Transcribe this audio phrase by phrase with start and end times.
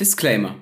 [0.00, 0.54] Disclaimer.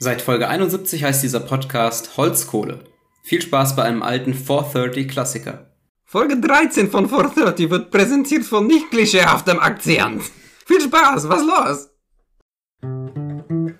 [0.00, 2.80] Seit Folge 71 heißt dieser Podcast Holzkohle.
[3.22, 5.70] Viel Spaß bei einem alten 430 Klassiker.
[6.04, 10.22] Folge 13 von 430 wird präsentiert von nicht klischeehaftem Akzent.
[10.66, 11.90] Viel Spaß, was los?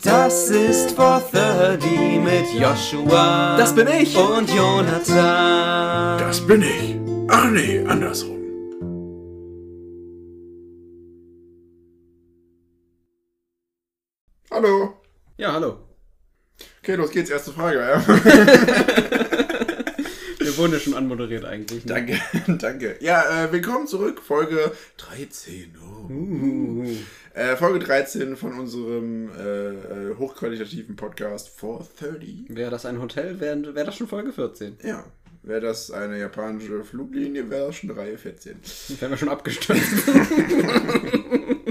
[0.03, 3.56] Das ist 430 mit Joshua.
[3.56, 4.17] Das bin ich.
[4.17, 6.19] Und Jonathan.
[6.19, 6.97] Das bin ich.
[7.29, 8.40] Ach nee, andersrum.
[15.41, 15.79] Ja, hallo.
[16.83, 17.30] Okay, los geht's.
[17.30, 17.79] Erste Frage.
[17.79, 18.07] Ja.
[20.39, 21.87] Wir wurden ja schon anmoderiert eigentlich.
[21.87, 21.95] Ne?
[21.95, 22.21] danke,
[22.59, 22.97] danke.
[23.01, 24.21] Ja, äh, willkommen zurück.
[24.21, 25.79] Folge 13.
[25.83, 26.12] Oh.
[26.12, 26.87] Uh,
[27.33, 32.45] Äh, Folge 13 von unserem äh, äh, hochqualitativen Podcast 430.
[32.51, 34.77] wäre das ein Hotel, wäre wär das schon Folge 14.
[34.83, 35.07] Ja.
[35.43, 38.57] Wäre das eine japanische Fluglinie, wäre das schon Reihe 14.
[38.98, 40.07] Wären wir schon abgestürzt.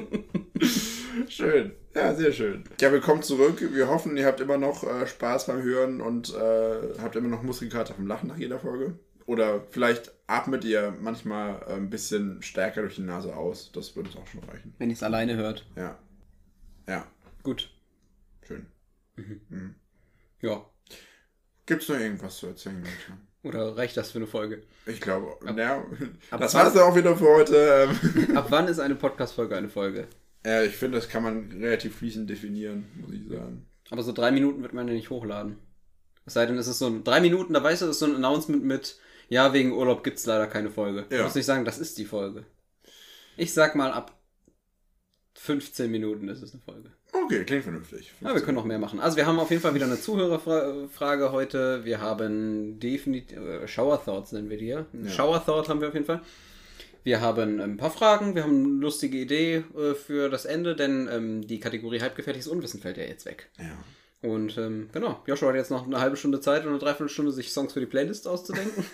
[1.39, 1.71] Schön.
[1.95, 2.65] Ja, sehr schön.
[2.81, 3.61] Ja, willkommen zurück.
[3.73, 7.43] Wir hoffen, ihr habt immer noch äh, Spaß beim Hören und äh, habt immer noch
[7.43, 8.99] Muskelkater vom Lachen nach jeder Folge.
[9.25, 13.71] Oder vielleicht atmet ihr manchmal äh, ein bisschen stärker durch die Nase aus.
[13.71, 14.73] Das würde uns auch schon reichen.
[14.79, 15.65] Wenn ihr es alleine hört.
[15.77, 15.97] Ja.
[16.89, 17.07] Ja,
[17.41, 17.71] Gut.
[18.45, 18.65] schön.
[20.41, 20.65] Ja.
[21.65, 23.17] Gibt's noch irgendwas zu erzählen, Leute?
[23.43, 24.63] Oder reicht das für eine Folge?
[24.87, 25.85] Ich glaube, ja,
[26.31, 27.87] ab das wann- war's dann auch wieder für heute.
[28.35, 30.05] Ab wann ist eine Podcast-Folge eine Folge?
[30.45, 33.65] Ja, ich finde, das kann man relativ fließend definieren, muss ich sagen.
[33.89, 35.57] Aber so drei Minuten wird man ja nicht hochladen.
[36.25, 38.05] Es sei denn, es ist so ein, drei Minuten, da weißt du, es ist so
[38.05, 38.97] ein Announcement mit,
[39.29, 41.05] ja, wegen Urlaub gibt's leider keine Folge.
[41.09, 41.17] Ja.
[41.17, 42.45] Du musst nicht sagen, das ist die Folge.
[43.35, 44.19] Ich sag mal, ab
[45.35, 46.91] 15 Minuten ist es eine Folge.
[47.11, 48.13] Okay, klingt vernünftig.
[48.21, 48.99] Ja, wir können noch mehr machen.
[48.99, 51.83] Also wir haben auf jeden Fall wieder eine Zuhörerfrage heute.
[51.85, 54.85] Wir haben definitiv, äh, Shower Thoughts nennen wir die Ja.
[55.07, 56.21] Shower Thought haben wir auf jeden Fall.
[57.09, 61.09] Wir haben ein paar Fragen, wir haben eine lustige Idee äh, für das Ende, denn
[61.11, 63.49] ähm, die Kategorie halbgefährliches Unwissen fällt ja jetzt weg.
[63.57, 64.29] Ja.
[64.29, 67.51] Und ähm, genau, Joshua hat jetzt noch eine halbe Stunde Zeit und eine Dreiviertelstunde, sich
[67.51, 68.85] Songs für die Playlist auszudenken.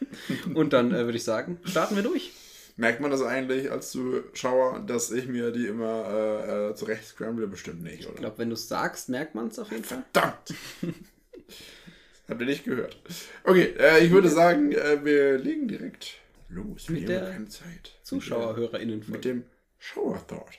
[0.54, 2.32] und dann äh, würde ich sagen, starten wir durch.
[2.78, 7.48] Merkt man das eigentlich als Zuschauer, dass ich mir die immer äh, äh, zurecht scramble?
[7.48, 8.14] Bestimmt nicht, oder?
[8.14, 10.04] Ich glaube, wenn du es sagst, merkt man es auf jeden Fall.
[10.14, 10.54] Verdammt!
[12.30, 12.96] Habt ihr nicht gehört.
[13.44, 16.14] Okay, äh, ich würde sagen, äh, wir legen direkt
[16.48, 16.88] los.
[16.88, 17.92] Mit Wir haben der keine Zeit.
[18.02, 19.04] ZuschauerhörerInnen.
[19.08, 19.44] Mit dem
[19.78, 20.58] Shower Thought.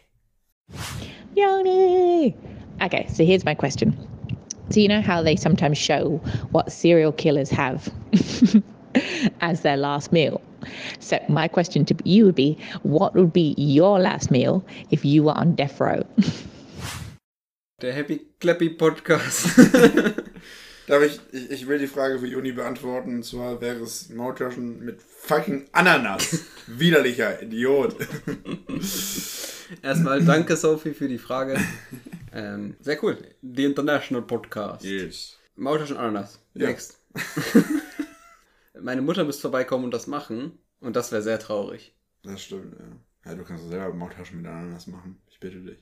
[1.36, 2.36] Yoni!
[2.82, 3.98] Okay, so here's my question.
[4.70, 7.92] Do you know how they sometimes show what serial killers have
[9.42, 10.42] as their last meal?
[11.00, 15.24] So, my question to you would be what would be your last meal if you
[15.24, 16.04] were on death row?
[17.82, 19.58] Der Happy Clappy Podcast.
[20.88, 23.18] Darf ich, ich, ich will die Frage für Juni beantworten.
[23.18, 26.46] Und zwar wäre es Maultaschen mit fucking Ananas.
[26.68, 27.96] Widerlicher Idiot.
[29.82, 31.58] Erstmal danke, Sophie, für die Frage.
[32.34, 33.18] Ähm, sehr cool.
[33.42, 34.84] The International Podcast.
[34.84, 35.38] Yes.
[35.56, 36.40] Maultaschen Ananas.
[36.54, 36.68] Ja.
[36.68, 37.00] Next.
[38.82, 40.58] Meine Mutter müsste vorbeikommen und das machen.
[40.80, 41.94] Und das wäre sehr traurig.
[42.24, 42.86] Das stimmt, ja.
[43.32, 45.20] Ja, du kannst selber Maultaschen mit Ananas machen.
[45.30, 45.78] Ich bitte dich.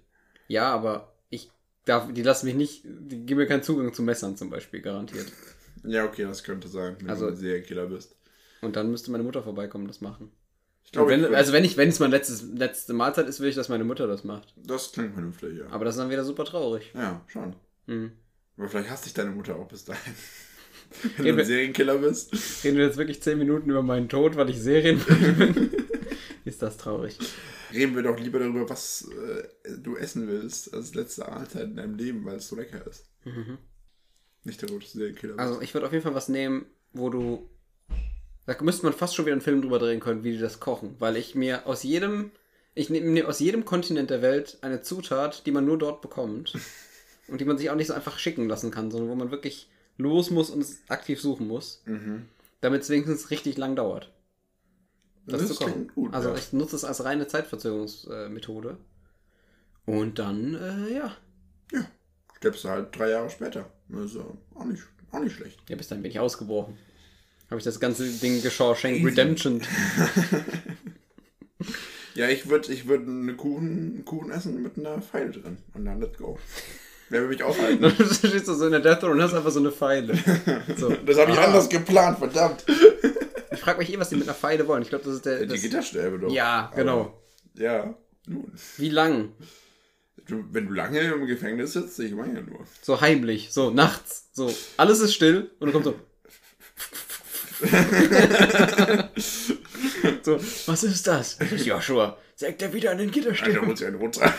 [0.48, 1.52] Ja, aber ich
[1.86, 5.32] darf, die lassen mich nicht, die geben mir keinen Zugang zu Messern zum Beispiel, garantiert.
[5.84, 8.16] Ja, okay, das könnte sein, wenn Also- du ein Serienkiller bist.
[8.62, 10.32] Und dann müsste meine Mutter vorbeikommen und das machen.
[10.84, 13.50] Ich glaube, wenn, ich also wenn ich, wenn es meine letztes, letzte Mahlzeit ist, will
[13.50, 14.54] ich, dass meine Mutter das macht.
[14.56, 15.68] das klingt vernünftig, ja.
[15.70, 16.92] Aber das ist dann wieder super traurig.
[16.96, 17.56] ja, schon.
[17.88, 18.12] Mhm.
[18.58, 20.14] Aber vielleicht hasst dich deine Mutter auch bis dahin.
[21.18, 22.64] Wenn Gehen du wir- ein Serienkiller bist.
[22.64, 25.72] Reden wir jetzt wirklich 10 Minuten über meinen Tod, weil ich Serien bin?
[26.46, 27.18] ist das traurig.
[27.74, 31.96] Reden wir doch lieber darüber, was äh, du essen willst als letzte Mahlzeit in deinem
[31.96, 33.06] Leben, weil es so lecker ist.
[34.46, 35.40] Nicht darüber, dass du Serienkiller bist.
[35.46, 37.50] Also ich würde auf jeden Fall was nehmen, wo du.
[38.48, 40.96] Da müsste man fast schon wieder einen Film drüber drehen können, wie die das kochen.
[41.00, 42.32] Weil ich mir aus jedem.
[42.74, 46.54] Ich nehme aus jedem Kontinent der Welt eine Zutat, die man nur dort bekommt.
[47.28, 49.70] und die man sich auch nicht so einfach schicken lassen kann, sondern wo man wirklich
[49.98, 51.82] los muss und es aktiv suchen muss.
[51.86, 52.26] Mhm.
[52.62, 54.12] Damit es wenigstens richtig lang dauert.
[55.26, 55.92] Das, Das zu kochen.
[55.94, 58.78] gut, also ich nutze es als reine Zeitverzögerungsmethode.
[59.86, 61.18] Und dann, äh, ja.
[61.74, 61.86] Ja,
[62.38, 63.70] stirbst du halt drei Jahre später.
[63.90, 64.00] Ja
[64.56, 65.60] auch nicht, auch nicht schlecht.
[65.70, 66.78] Ja, bis dann bin ich ausgebrochen.
[67.50, 69.62] Habe ich das ganze Ding Shawshank Redemption.
[72.16, 75.58] Ja, ich würde ich würd einen Kuchen, Kuchen essen mit einer Pfeile drin.
[75.76, 76.40] Und dann let's go.
[77.10, 77.80] Wer will mich aufhalten?
[77.82, 80.14] Dann stehst du so in der Death Row und hast einfach so eine Pfeile.
[80.78, 80.90] So.
[81.06, 81.44] Das habe ich Ah.
[81.46, 82.66] anders geplant, verdammt.
[83.52, 84.82] Ich frage mich eh, was die mit einer Pfeile wollen.
[84.82, 85.42] Ich glaube, das ist der.
[85.42, 86.32] Die Das, Gitterstäbe doch.
[86.32, 87.00] ja, genau.
[87.02, 87.14] Aber,
[87.64, 87.94] ja,
[88.28, 88.52] nun.
[88.78, 89.34] Wie lang?
[90.26, 92.60] Du, wenn du lange im Gefängnis sitzt, ich meine ja nur.
[92.82, 94.30] So heimlich, so nachts.
[94.34, 95.96] So, alles ist still und dann kommt so.
[100.22, 101.38] so, was ist das?
[101.38, 102.18] das ist Joshua.
[102.36, 103.56] Sägt er wieder an den Gitterstäben.
[103.56, 104.32] Alter, holt sich einen runter.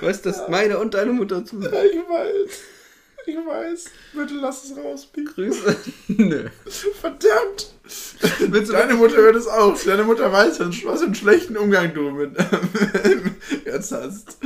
[0.00, 0.46] Du das ja.
[0.48, 1.60] meine und deine Mutter zu.
[1.60, 2.60] Ich weiß.
[3.26, 3.84] Ich weiß.
[4.14, 5.24] Bitte lass es raus, Pi.
[5.24, 5.76] Grüße.
[6.08, 6.48] Nö.
[7.00, 7.74] Verdammt.
[8.38, 9.84] Willst deine Mutter hört es auf.
[9.84, 12.36] Deine Mutter weiß, was für einen schlechten Umgang du mit
[13.04, 14.38] ähm, jetzt hast.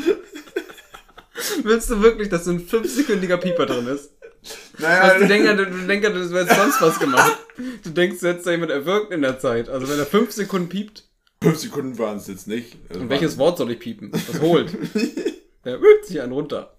[1.63, 4.11] Willst du wirklich, dass so ein fünfsekündiger Pieper drin ist?
[4.79, 7.39] Naja, Also, du denkst, ja, du, du denkst, ja, du hättest sonst was gemacht.
[7.83, 9.69] Du denkst, du hättest da jemand erwürgt in der Zeit.
[9.69, 11.05] Also wenn er fünf Sekunden piept,
[11.43, 12.77] fünf Sekunden waren es jetzt nicht.
[12.89, 14.11] Also und welches Wort soll ich piepen?
[14.13, 14.73] Das holt.
[15.65, 16.75] Der wühlt sich einen runter.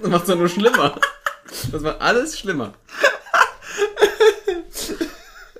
[0.00, 0.98] Das macht's doch nur schlimmer.
[1.72, 2.74] Das macht alles schlimmer.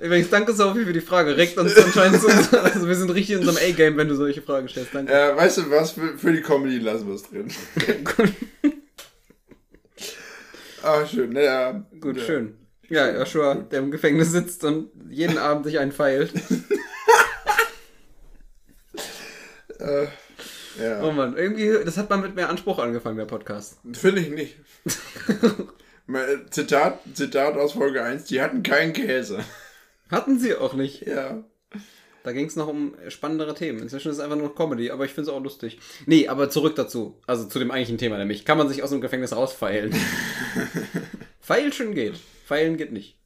[0.01, 1.37] Übrigens, danke Sophie für die Frage.
[1.37, 2.27] Regt uns anscheinend so,
[2.57, 4.95] also wir sind richtig in unserem A-Game, wenn du solche Fragen stellst.
[4.95, 5.13] Danke.
[5.13, 5.91] Äh, weißt du was?
[5.91, 7.51] Für, für die Comedy lassen wir es drin.
[10.83, 11.31] Ah, schön.
[11.31, 11.85] Naja.
[11.99, 12.23] Gut, ja.
[12.23, 12.57] schön.
[12.89, 16.33] Ja, Joshua, der im Gefängnis sitzt und jeden Abend sich einen feilt.
[19.79, 20.07] Äh,
[20.79, 21.01] ja.
[21.01, 23.79] Oh Mann, irgendwie, das hat mal mit mehr Anspruch angefangen, der Podcast.
[23.93, 24.57] Finde ich nicht.
[26.07, 29.39] Äh, Zitat, Zitat aus Folge 1, die hatten keinen Käse.
[30.11, 31.07] Hatten sie auch nicht.
[31.07, 31.43] Ja.
[32.23, 33.79] Da ging es noch um spannendere Themen.
[33.79, 35.79] Inzwischen ist es einfach nur Comedy, aber ich finde es auch lustig.
[36.05, 37.19] Nee, aber zurück dazu.
[37.25, 39.95] Also zu dem eigentlichen Thema, nämlich kann man sich aus dem Gefängnis rausfeilen.
[41.39, 42.19] Feilschen geht.
[42.45, 43.17] Feilen geht nicht.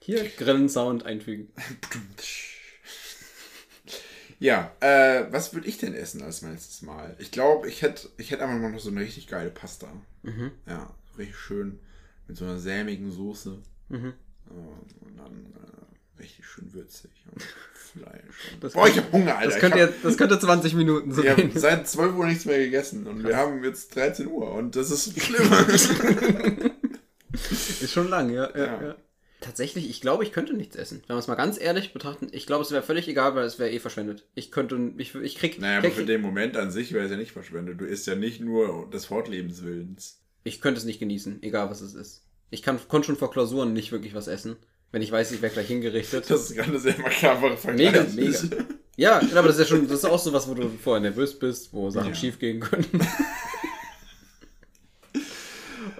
[0.00, 1.52] Hier Grillensound einfügen.
[4.40, 7.16] Ja, äh, was würde ich denn essen als mein letztes Mal?
[7.18, 9.88] Ich glaube, ich hätte ich hätt einfach mal noch so eine richtig geile Pasta.
[10.22, 10.52] Mhm.
[10.66, 11.80] Ja, richtig schön
[12.28, 13.58] mit so einer sämigen Soße.
[13.88, 14.14] Mhm.
[14.50, 17.42] Und dann äh, richtig schön würzig und
[17.74, 18.52] Fleisch.
[18.54, 19.50] Und Das Boah, ich könnte- hab Hunger, Alter.
[19.50, 21.52] Das könnte, ich hab, jetzt, das könnte 20 Minuten so ich gehen.
[21.54, 25.20] seit 12 Uhr nichts mehr gegessen und wir haben jetzt 13 Uhr und das ist
[25.20, 25.50] schlimm.
[27.32, 28.50] Ist schon lang, ja.
[28.56, 28.82] ja, Ja.
[28.82, 28.96] ja.
[29.40, 31.00] Tatsächlich, ich glaube, ich könnte nichts essen.
[31.06, 33.60] Wenn wir es mal ganz ehrlich betrachten, ich glaube, es wäre völlig egal, weil es
[33.60, 34.26] wäre eh verschwendet.
[34.34, 37.10] Ich könnte, ich, ich krieg, naja, aber krieg für den Moment an sich wäre es
[37.12, 37.80] ja nicht verschwendet.
[37.80, 40.20] Du isst ja nicht nur des Fortlebenswillens.
[40.42, 42.24] ich könnte es nicht genießen, egal was es ist.
[42.50, 44.56] Ich kann, konnte schon vor Klausuren nicht wirklich was essen,
[44.92, 46.30] wenn ich weiß, ich wäre gleich hingerichtet.
[46.30, 47.92] Das ist gerade sehr makabere Vergleich.
[47.92, 48.64] Mega, mega.
[48.96, 51.72] Ja, aber das ist ja schon, das ist auch sowas, wo du vorher nervös bist,
[51.72, 52.14] wo Sachen Ja.
[52.16, 52.84] schief gehen können.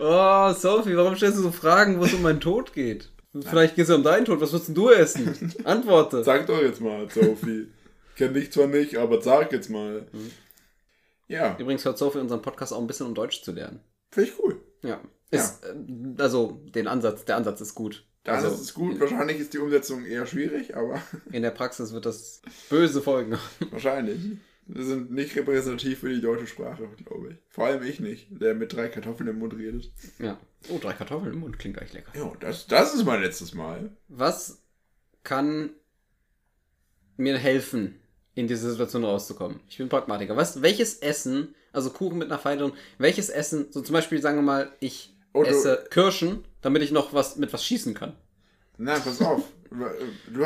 [0.01, 3.11] oh, Sophie, warum stellst du so Fragen, wo es um meinen Tod geht?
[3.49, 5.55] Vielleicht geht es ja um deinen Tod, was würdest du essen?
[5.65, 6.25] Antworte.
[6.25, 7.69] Sag doch jetzt mal, Sophie.
[8.17, 10.07] Kenn dich zwar nicht, aber sag jetzt mal.
[10.13, 10.31] Mhm.
[11.29, 13.81] Ja, Übrigens hört Sophie unseren Podcast auch ein bisschen, um Deutsch zu lernen.
[14.11, 14.61] finde ich cool.
[14.83, 15.01] Ja.
[15.31, 18.07] Ist, äh, also, den Ansatz, der Ansatz ist gut.
[18.25, 19.01] Das also, ist gut.
[19.01, 21.03] Wahrscheinlich ist die Umsetzung eher schwierig, aber
[21.33, 23.43] in der Praxis wird das böse Folgen haben.
[23.73, 24.39] wahrscheinlich.
[24.71, 27.37] Wir sind nicht repräsentativ für die deutsche Sprache, glaube ich.
[27.49, 29.91] Vor allem ich nicht, der mit drei Kartoffeln im Mund redet.
[30.19, 30.39] Ja.
[30.69, 32.13] Oh, drei Kartoffeln im Mund klingt eigentlich lecker.
[32.15, 33.97] Ja, das, das ist mein letztes Mal.
[34.09, 34.63] Was
[35.25, 35.71] kann
[37.17, 37.99] mir helfen,
[38.35, 39.61] in diese Situation rauszukommen?
[39.69, 40.37] Ich bin Pragmatiker.
[40.37, 44.43] Was, welches Essen, also Kuchen mit einer Feilung, welches Essen, so zum Beispiel sagen wir
[44.43, 48.15] mal, ich Oh, du- esse Kirschen, damit ich noch was mit was schießen kann.
[48.79, 49.43] Nein, pass auf.
[50.33, 50.45] Du,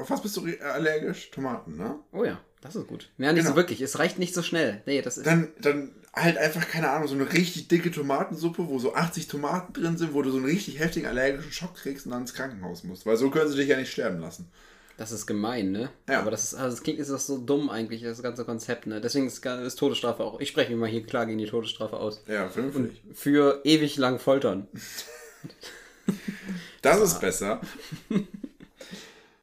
[0.00, 1.30] auf was bist du allergisch?
[1.30, 2.00] Tomaten, ne?
[2.12, 3.08] Oh ja, das ist gut.
[3.16, 3.50] Ja, nicht Genau.
[3.50, 3.80] so wirklich.
[3.80, 4.82] Es reicht nicht so schnell.
[4.86, 5.24] Nee, das ist.
[5.26, 9.72] Dann, dann halt einfach, keine Ahnung, so eine richtig dicke Tomatensuppe, wo so 80 Tomaten
[9.72, 12.82] drin sind, wo du so einen richtig heftigen allergischen Schock kriegst und dann ins Krankenhaus
[12.82, 13.06] musst.
[13.06, 14.50] Weil so können sie dich ja nicht sterben lassen.
[15.00, 15.88] Das ist gemein, ne?
[16.10, 16.20] Ja.
[16.20, 19.00] Aber das, ist, also das klingt ist das so dumm eigentlich, das ganze Konzept, ne?
[19.00, 20.40] Deswegen ist, ist Todesstrafe auch.
[20.40, 22.22] Ich spreche mich mal hier klar gegen die Todesstrafe aus.
[22.28, 23.00] Ja, vernünftig.
[23.14, 24.68] Für ewig lang foltern.
[26.82, 27.60] Das ist besser.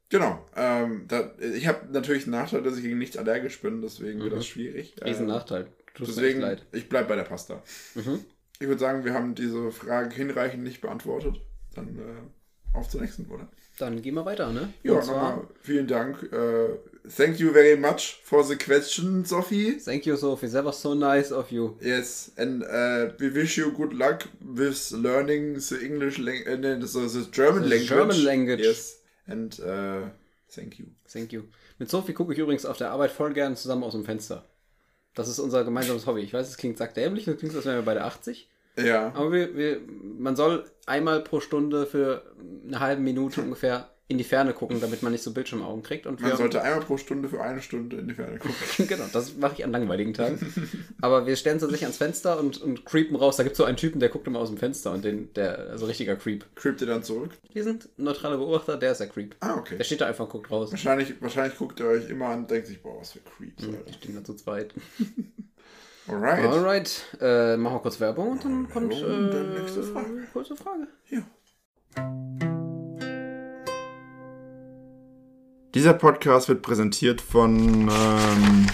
[0.08, 0.44] genau.
[0.56, 4.32] Ähm, da, ich habe natürlich einen Nachteil, dass ich gegen nichts allergisch bin, deswegen wird
[4.34, 4.94] das schwierig.
[5.02, 5.66] Riesen Äh, Nachteil.
[5.94, 6.66] Tut Deswegen, leid.
[6.72, 7.62] ich bleib bei der Pasta.
[7.94, 8.24] Mhm.
[8.60, 11.40] Ich würde sagen, wir haben diese Frage hinreichend nicht beantwortet.
[11.74, 13.48] Dann äh, auf zur nächsten, oder?
[13.78, 14.72] Dann gehen wir weiter, ne?
[14.82, 16.22] Ja, nochmal vielen Dank.
[16.32, 16.76] Äh,
[17.16, 19.78] thank you very much for the question, Sophie.
[19.78, 20.48] thank you, Sophie.
[20.50, 21.76] That was so nice of you.
[21.80, 26.78] Yes, and uh, we wish you good luck with learning the English language, uh, no,
[26.80, 27.88] the, the German The language.
[27.88, 28.60] German language.
[28.60, 30.08] Yes, and uh,
[30.48, 30.86] thank you.
[31.06, 31.44] Thank you.
[31.78, 34.44] Mit Sophie gucke ich übrigens auf der Arbeit voll gern zusammen aus dem Fenster.
[35.14, 36.20] Das ist unser gemeinsames Hobby.
[36.22, 38.48] Ich weiß, es klingt sackdämlich, das klingt, als wären wir beide 80.
[38.82, 39.80] Ja, Aber wir, wir,
[40.18, 42.22] man soll einmal pro Stunde für
[42.66, 46.06] eine halbe Minute ungefähr in die Ferne gucken, damit man nicht so Bildschirmaugen kriegt.
[46.06, 48.54] Und man sollte einmal pro Stunde für eine Stunde in die Ferne gucken.
[48.88, 50.38] genau, das mache ich an langweiligen Tagen.
[51.02, 53.36] Aber wir stellen uns sich ans Fenster und, und creepen raus.
[53.36, 55.58] Da gibt es so einen Typen, der guckt immer aus dem Fenster und den, der,
[55.68, 56.46] also richtiger Creep.
[56.54, 57.32] Creept ihr dann zurück?
[57.52, 59.36] Wir sind neutrale Beobachter, der ist der Creep.
[59.40, 59.76] Ah, okay.
[59.76, 60.70] Der steht da einfach und guckt raus.
[60.70, 63.76] Wahrscheinlich, wahrscheinlich guckt ihr euch immer an und denkt sich, boah, was für Creeps, Die
[63.76, 63.92] Alter.
[63.92, 64.72] stehen da zu zweit.
[66.08, 66.46] Alright.
[66.46, 70.26] Alright, äh, machen wir kurz Werbung und dann kommt äh, dann nächste Frage.
[70.32, 70.88] kurze Frage.
[71.08, 71.20] Ja.
[75.74, 78.66] Dieser Podcast wird präsentiert von ähm,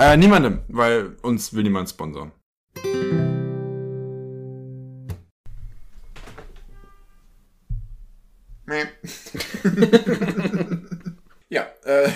[0.00, 2.32] Äh, niemandem, weil uns will niemand sponsern.
[8.64, 8.86] Mäh.
[11.50, 12.08] ja, äh,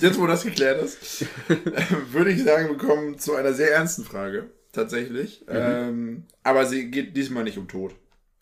[0.00, 1.26] jetzt wo das geklärt ist,
[2.12, 4.50] würde ich sagen, wir kommen zu einer sehr ernsten Frage.
[4.72, 5.44] Tatsächlich.
[5.48, 7.92] Ähm, aber sie geht diesmal nicht um Tod.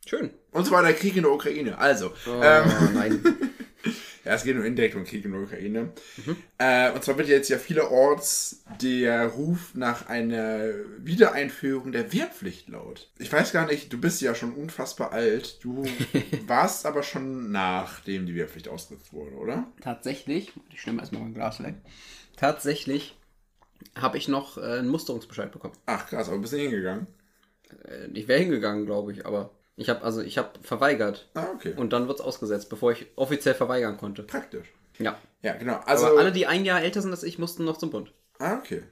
[0.06, 0.30] Schön.
[0.52, 1.78] Und zwar der Krieg in der Ukraine.
[1.78, 3.24] Also, Oh, ähm, nein.
[4.28, 5.88] ja, es geht nur indirekt um Krieg in der Ukraine.
[6.58, 10.68] Äh, und zwar wird jetzt ja vielerorts der Ruf nach einer
[10.98, 13.10] Wiedereinführung der Wehrpflicht laut.
[13.18, 15.64] Ich weiß gar nicht, du bist ja schon unfassbar alt.
[15.64, 15.82] Du
[16.46, 19.66] warst aber schon nachdem die Wehrpflicht ausgesetzt wurde, oder?
[19.80, 21.76] Tatsächlich, ich nehme erstmal mein Glas weg.
[22.36, 23.16] Tatsächlich
[23.94, 25.74] habe ich noch äh, einen Musterungsbescheid bekommen.
[25.86, 27.06] Ach krass, aber bist nicht hingegangen?
[27.86, 31.72] Äh, ich wäre hingegangen, glaube ich, aber ich habe also ich habe verweigert Ah, okay.
[31.76, 34.22] und dann wird es ausgesetzt, bevor ich offiziell verweigern konnte.
[34.22, 34.66] Praktisch.
[34.98, 35.16] Ja.
[35.42, 35.80] Ja, genau.
[35.86, 38.12] Also, aber alle, die ein Jahr älter sind als ich, mussten noch zum Bund.
[38.38, 38.82] ah, okay.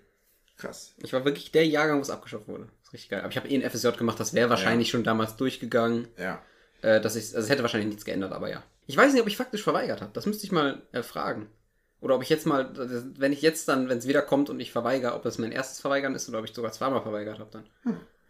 [0.57, 0.95] Krass.
[1.03, 2.65] Ich war wirklich der Jahrgang, wo es abgeschafft wurde.
[2.79, 3.21] Das ist richtig geil.
[3.21, 6.09] Aber ich habe eh ein FSJ gemacht, das wäre wahrscheinlich schon damals durchgegangen.
[6.17, 6.41] Ja.
[6.81, 8.63] Äh, dass ich, also es hätte wahrscheinlich nichts geändert, aber ja.
[8.87, 10.13] Ich weiß nicht, ob ich faktisch verweigert habe.
[10.15, 11.51] Das müsste ich mal äh, fragen.
[12.01, 12.71] Oder ob ich jetzt mal,
[13.19, 15.81] wenn ich jetzt dann, wenn es wieder kommt und ich verweigere, ob das mein erstes
[15.81, 17.67] Verweigern ist oder ob ich sogar zweimal verweigert habe dann.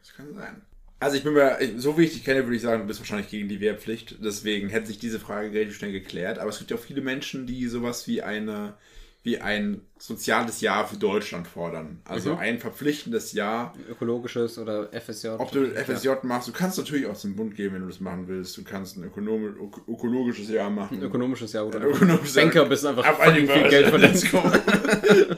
[0.00, 0.62] Das kann sein.
[0.98, 3.28] Also ich bin mir, so wie ich dich kenne, würde ich sagen, du bist wahrscheinlich
[3.28, 4.16] gegen die Wehrpflicht.
[4.24, 6.38] Deswegen hätte sich diese Frage relativ schnell geklärt.
[6.38, 8.74] Aber es gibt ja auch viele Menschen, die sowas wie eine,
[9.22, 12.00] wie ein soziales Jahr für Deutschland fordern.
[12.04, 12.38] Also Mhm.
[12.38, 13.74] ein verpflichtendes Jahr.
[13.90, 15.28] Ökologisches oder FSJ.
[15.38, 18.28] Ob du FSJ machst, du kannst natürlich auch zum Bund gehen, wenn du das machen
[18.28, 18.56] willst.
[18.58, 20.98] Du kannst ein ökologisches Jahr machen.
[20.98, 22.44] Ein ökonomisches Jahr oder Ein ökonomisches Jahr.
[22.44, 23.46] Banker bist einfach Ab viel.
[23.46, 24.24] Geld verdient.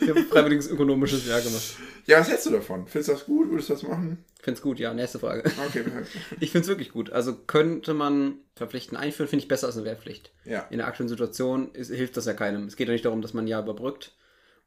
[0.00, 1.74] Ich habe freiwilliges ökonomisches Jahr gemacht.
[2.06, 2.86] Ja, was hältst du davon?
[2.86, 3.50] Findest du das gut?
[3.50, 4.24] Würdest du das machen?
[4.40, 4.94] Find's gut, ja.
[4.94, 5.42] Nächste Frage.
[5.66, 6.10] Okay, perfekt.
[6.40, 7.10] Ich find's wirklich gut.
[7.10, 10.30] Also könnte man Verpflichten einführen, finde ich besser als eine Wehrpflicht.
[10.44, 10.60] Ja.
[10.70, 12.66] In der aktuellen Situation ist, hilft das ja keinem.
[12.66, 13.85] Es geht ja nicht darum, dass man ein Jahr überbrückt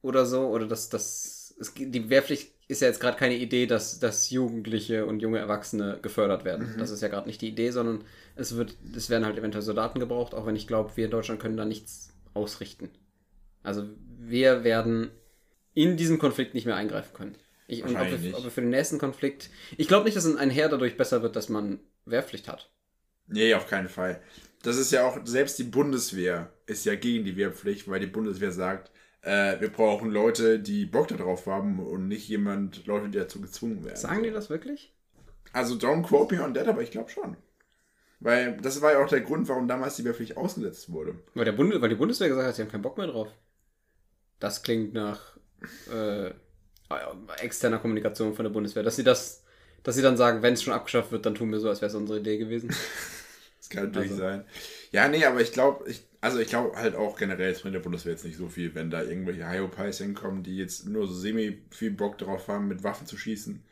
[0.02, 1.56] oder so, oder dass das.
[1.78, 6.46] Die Wehrpflicht ist ja jetzt gerade keine Idee, dass, dass Jugendliche und junge Erwachsene gefördert
[6.46, 6.76] werden.
[6.78, 10.00] Das ist ja gerade nicht die Idee, sondern es wird, es werden halt eventuell Soldaten
[10.00, 12.90] gebraucht, auch wenn ich glaube, wir in Deutschland können da nichts ausrichten.
[13.64, 13.84] Also
[14.20, 15.10] wir werden
[15.74, 17.36] in diesem Konflikt nicht mehr eingreifen können.
[17.68, 19.50] Ich, und ob wir, ob wir für den nächsten Konflikt.
[19.78, 22.72] Ich glaube nicht, dass ein Heer dadurch besser wird, dass man Wehrpflicht hat.
[23.28, 24.22] Nee, auf keinen Fall.
[24.64, 28.52] Das ist ja auch, selbst die Bundeswehr ist ja gegen die Wehrpflicht, weil die Bundeswehr
[28.52, 33.42] sagt, äh, wir brauchen Leute, die Bock darauf haben und nicht jemand, Leute, die dazu
[33.42, 33.98] gezwungen werden.
[33.98, 34.94] Sagen die das wirklich?
[35.54, 37.36] Also don't quote me on that, aber ich glaube schon.
[38.20, 41.16] Weil das war ja auch der Grund, warum damals die Wehrpflicht ausgesetzt wurde.
[41.34, 43.30] Weil, der Bunde, weil die Bundeswehr gesagt hat, sie haben keinen Bock mehr drauf.
[44.40, 45.38] Das klingt nach
[45.92, 46.32] äh,
[47.42, 48.84] externer Kommunikation von der Bundeswehr.
[48.84, 49.44] Dass sie das,
[49.84, 51.90] dass sie dann sagen, wenn es schon abgeschafft wird, dann tun wir so, als wäre
[51.90, 52.74] es unsere Idee gewesen.
[53.60, 54.24] Das kann natürlich Also.
[54.24, 54.46] sein.
[54.92, 57.80] Ja, nee, aber ich glaube, ich, also ich glaube halt auch generell, es bringt der
[57.82, 61.60] Bundeswehr jetzt nicht so viel, wenn da irgendwelche Hyopies hinkommen, die jetzt nur so semi
[61.72, 63.64] viel Bock darauf haben, mit Waffen zu schießen.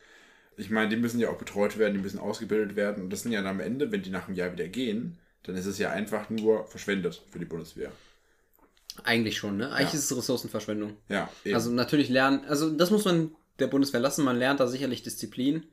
[0.56, 3.32] Ich meine, die müssen ja auch betreut werden, die müssen ausgebildet werden und das sind
[3.32, 5.90] ja dann am Ende, wenn die nach einem Jahr wieder gehen, dann ist es ja
[5.90, 7.92] einfach nur verschwendet für die Bundeswehr.
[9.04, 9.70] Eigentlich schon, ne?
[9.70, 9.98] Eigentlich Ja.
[9.98, 10.96] ist es Ressourcenverschwendung.
[11.08, 11.54] Ja, eben.
[11.54, 15.64] Also natürlich lernen, also das muss man der Bundeswehr lassen, man lernt da sicherlich Disziplin.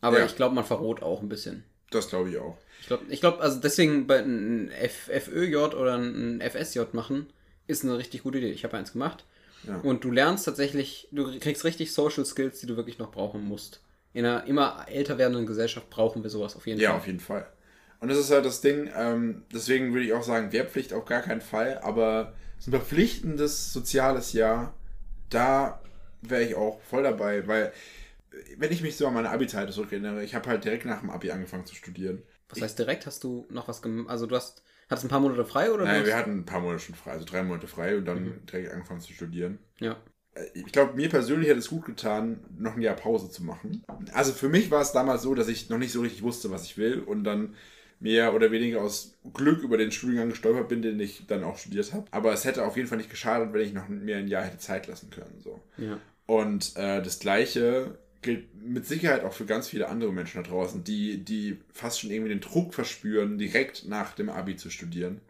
[0.00, 0.26] Aber Ja.
[0.26, 1.64] ich glaube, man verroht auch ein bisschen.
[1.90, 2.56] Das glaube ich auch.
[2.80, 7.26] Ich glaube, ich glaub, also deswegen bei ein FÖJ oder ein FSJ machen,
[7.66, 8.50] ist eine richtig gute Idee.
[8.50, 9.24] Ich habe eins gemacht.
[9.64, 9.76] Ja.
[9.82, 13.80] Und du lernst tatsächlich, du kriegst richtig Social Skills, die du wirklich noch brauchen musst.
[14.14, 16.98] In einer immer älter werdenden Gesellschaft brauchen wir sowas auf jeden Ja, Fall.
[16.98, 17.46] auf jeden Fall.
[18.00, 21.20] Und das ist halt das Ding, ähm, deswegen würde ich auch sagen, Wehrpflicht auf gar
[21.20, 24.72] keinen Fall, aber so ein verpflichtendes soziales Jahr,
[25.30, 25.82] da
[26.22, 27.72] wäre ich auch voll dabei, weil
[28.56, 31.30] wenn ich mich so an meine Abi-Zeit zurückerinnere, ich habe halt direkt nach dem Abi
[31.30, 32.22] angefangen zu studieren.
[32.48, 33.06] Was heißt direkt?
[33.06, 34.08] Hast du noch was gemacht?
[34.10, 35.84] Also du hast, hattest ein paar Monate frei oder?
[35.84, 38.46] Nein, wir hatten ein paar Monate schon frei, also drei Monate frei und dann Mhm.
[38.46, 39.58] direkt angefangen zu studieren.
[39.80, 39.96] ja.
[40.34, 43.82] Äh, Ich glaube, mir persönlich hätte es gut getan, noch ein Jahr Pause zu machen.
[44.12, 46.64] Also für mich war es damals so, dass ich noch nicht so richtig wusste, was
[46.64, 47.54] ich will und dann
[48.00, 51.92] mehr oder weniger aus Glück über den Studiengang gestolpert bin, den ich dann auch studiert
[51.92, 52.06] habe.
[52.12, 54.58] Aber es hätte auf jeden Fall nicht geschadet, wenn ich noch mehr ein Jahr hätte
[54.58, 55.40] Zeit lassen können.
[55.42, 55.60] So.
[55.76, 55.98] Ja.
[56.26, 60.82] Und äh, das Gleiche gilt mit Sicherheit auch für ganz viele andere Menschen da draußen,
[60.84, 65.20] die, die fast schon irgendwie den Druck verspüren, direkt nach dem Abi zu studieren.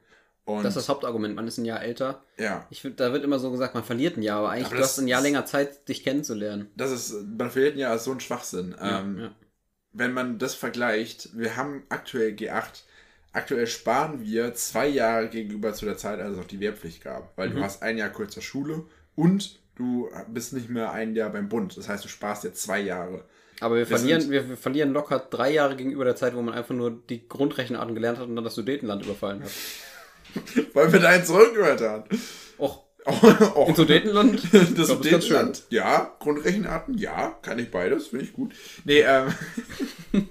[0.44, 1.34] Und Das ist das Hauptargument.
[1.36, 2.24] Man ist ein Jahr älter.
[2.38, 4.82] ja, Ich da wird immer so gesagt, man verliert ein Jahr, aber eigentlich Aber du
[4.82, 6.68] hast ein Jahr ist- länger Zeit, dich kennenzulernen.
[6.76, 8.74] das ist, man verliert ja so ein Schwachsinn.
[8.80, 9.30] Ja, ähm, ja.
[9.92, 12.84] wenn man das vergleicht, wir haben aktuell G8,
[13.32, 17.36] aktuell sparen wir zwei Jahre gegenüber zu der Zeit, als es noch die Wehrpflicht gab.
[17.36, 17.56] Weil Mhm.
[17.56, 21.76] du hast ein Jahr kürzer Schule und du bist nicht mehr ein Jahr beim Bund.
[21.76, 23.24] Das heißt, du sparst jetzt zwei Jahre.
[23.60, 26.54] Aber wir Wir verlieren, wir, wir verlieren locker drei Jahre gegenüber der Zeit, wo man
[26.54, 29.50] einfach nur die Grundrechenarten gelernt hat und dann das Sudetenland überfallen hat.
[30.74, 32.04] Weil wir da eins zurückgehört haben.
[32.58, 32.84] Och,
[33.54, 34.42] Oh, In Sudetenland?
[34.52, 34.86] Das glaub.
[34.86, 36.14] Sudetenland, ja.
[36.18, 37.38] Grundrechenarten, ja.
[37.42, 38.54] Kann ich beides, finde ich gut.
[38.84, 39.32] Nee, ähm.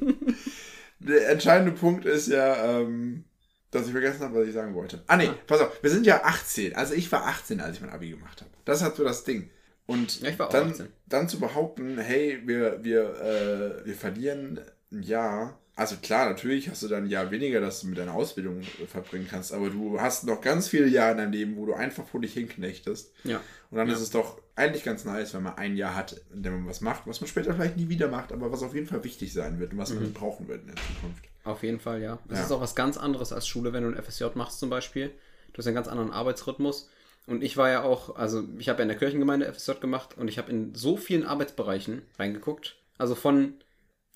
[1.00, 3.24] der entscheidende Punkt ist ja, ähm,
[3.72, 5.04] dass ich vergessen habe, was ich sagen wollte.
[5.08, 5.82] Ah, nee, pass auf.
[5.84, 6.76] Wir sind ja 18.
[6.76, 8.52] Also ich war 18, als ich mein Abi gemacht habe.
[8.66, 9.50] Das hat so das Ding.
[9.86, 10.88] Und Ja, ich war auch dann, 18.
[11.08, 14.60] dann zu behaupten, hey, wir, wir, äh, wir verlieren
[14.92, 15.58] ein Jahr.
[15.76, 18.88] Also klar, natürlich hast du dann ein Jahr weniger, dass du mit deiner Ausbildung äh,
[18.88, 22.06] verbringen kannst, aber du hast noch ganz viele Jahre in deinem Leben, wo du einfach
[22.08, 23.12] vor dich hinknechtest.
[23.26, 23.40] Ja.
[23.70, 23.94] Und dann Ja.
[23.94, 26.82] ist es doch eigentlich ganz nice, wenn man ein Jahr hat, in dem man was
[26.82, 29.60] macht, was man später vielleicht nie wieder macht, aber was auf jeden Fall wichtig sein
[29.60, 30.02] wird und was Mhm.
[30.02, 31.24] man brauchen wird in der Zukunft.
[31.48, 32.20] Auf jeden Fall, ja.
[32.30, 32.46] Es Ja.
[32.46, 35.12] ist auch was ganz anderes als Schule, wenn du ein FSJ machst zum Beispiel.
[35.54, 36.90] Du hast einen ganz anderen Arbeitsrhythmus.
[37.26, 40.28] Und ich war ja auch, also ich habe ja in der Kirchengemeinde FSJ gemacht und
[40.30, 42.76] ich habe in so vielen Arbeitsbereichen reingeguckt.
[42.98, 43.54] Also von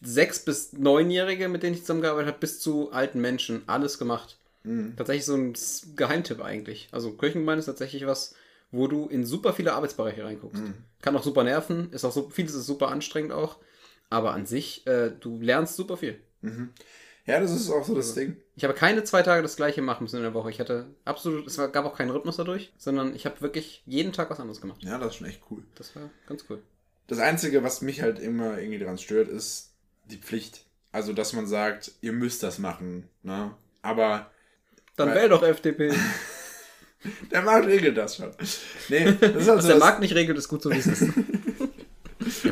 [0.02, 4.38] sechs bis neunjährige, mit denen ich zusammengearbeitet habe, bis zu alten Menschen, alles gemacht.
[4.64, 4.96] Mhm.
[4.96, 5.54] Tatsächlich so ein
[5.96, 6.90] Geheimtipp eigentlich.
[6.92, 8.36] Also Kirchengemeinde ist tatsächlich was,
[8.72, 10.62] wo du in super viele Arbeitsbereiche reinguckst.
[10.62, 10.76] Mhm.
[11.02, 13.58] Kann auch super nerven, ist auch so, vieles ist super anstrengend auch.
[14.10, 16.20] Aber an sich, äh, du lernst super viel.
[17.32, 18.36] Ja, das ist auch so das Ding.
[18.58, 20.50] Ich habe keine zwei Tage das gleiche machen müssen in der Woche.
[20.50, 24.30] Ich hatte absolut, es gab auch keinen Rhythmus dadurch, sondern ich habe wirklich jeden Tag
[24.30, 24.84] was anderes gemacht.
[24.84, 25.64] Ja, das ist schon echt cool.
[25.76, 26.62] Das war ganz cool.
[27.08, 29.72] Das Einzige, was mich halt immer irgendwie daran stört, ist
[30.10, 30.66] die Pflicht.
[30.92, 33.08] Also, dass man sagt, ihr müsst das machen.
[33.24, 33.56] Ne?
[33.82, 34.30] Aber
[34.98, 35.94] Dann wähl doch FDP.
[37.32, 38.32] der Markt regelt das schon.
[38.90, 41.14] Nee, das ist halt Was der Markt nicht regelt, ist gut so wie es ist.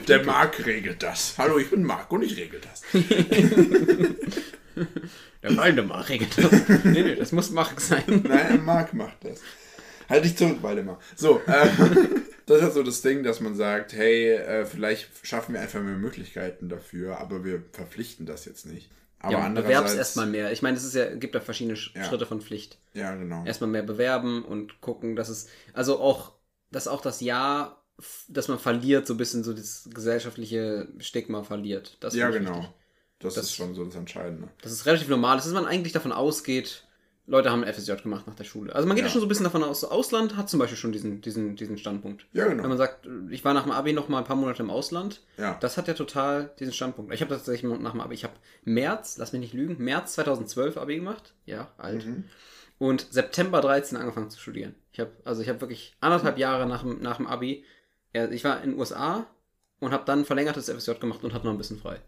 [0.08, 1.34] der Markt regelt das.
[1.38, 2.82] Hallo, ich bin Marc und ich regel das.
[5.44, 6.52] Der Waldemar regelt das.
[6.84, 8.24] Nee, nee, das muss Mark sein.
[8.28, 9.42] Nein, Marc macht das.
[10.10, 11.00] Halt dich zurück, Waldemar.
[11.16, 15.54] So, ähm, das ist halt so das Ding, dass man sagt, hey, äh, vielleicht schaffen
[15.54, 18.90] wir einfach mehr Möglichkeiten dafür, aber wir verpflichten das jetzt nicht.
[19.22, 20.52] Aber ja, bewerb's erstmal mehr.
[20.52, 22.06] Ich meine, es ist ja, gibt ja verschiedene Sch- Ja.
[22.06, 22.80] Schritte von Pflicht.
[22.94, 23.44] Ja, genau.
[23.46, 26.34] Erstmal mehr bewerben und gucken, dass es, also auch,
[26.72, 27.22] dass auch das
[28.00, 31.98] f- dass man verliert, so ein bisschen so das gesellschaftliche Stigma verliert.
[32.00, 32.60] Das ja, genau.
[32.60, 32.70] wichtig.
[33.20, 34.48] Das, Das- ist schon so das Entscheidende.
[34.62, 35.36] Das ist relativ normal.
[35.38, 36.86] Das ist, man eigentlich davon ausgeht,
[37.28, 38.74] Leute haben ein FSJ gemacht nach der Schule.
[38.74, 39.12] Also man geht ja, Ja.
[39.12, 42.26] schon so ein bisschen davon aus, Ausland hat zum Beispiel schon diesen, diesen, diesen Standpunkt.
[42.34, 42.64] Ja, genau.
[42.64, 45.22] Wenn man sagt, ich war nach dem Abi noch mal ein paar Monate im Ausland,
[45.38, 45.56] Ja.
[45.62, 47.14] das hat ja total diesen Standpunkt.
[47.14, 50.78] Ich habe tatsächlich nach dem Abi, ich habe März, lass mich nicht lügen, März 2012
[50.78, 51.34] Abi gemacht.
[51.46, 52.06] Ja, alt.
[52.08, 52.24] Mhm.
[52.80, 54.74] Und September 13 angefangen zu studieren.
[54.94, 57.64] Ich habe also ich habe wirklich anderthalb Jahre nach dem, nach dem Abi,
[58.14, 59.28] ich war in den USA
[59.80, 62.00] und habe dann verlängertes FSJ gemacht und hatte noch ein bisschen frei.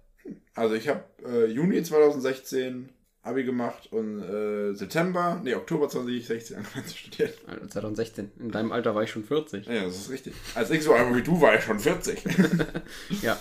[0.56, 2.90] Also ich habe äh, Juni 2016
[3.24, 7.32] Abi gemacht und äh, September, nee, Oktober 2016 angefangen zu studieren.
[7.48, 8.32] Also 2016.
[8.40, 9.68] In deinem Alter war ich schon 40.
[9.68, 10.34] Ja, das ist richtig.
[10.56, 12.24] Als ich so war wie du, war ich schon 40.
[13.22, 13.40] Ja.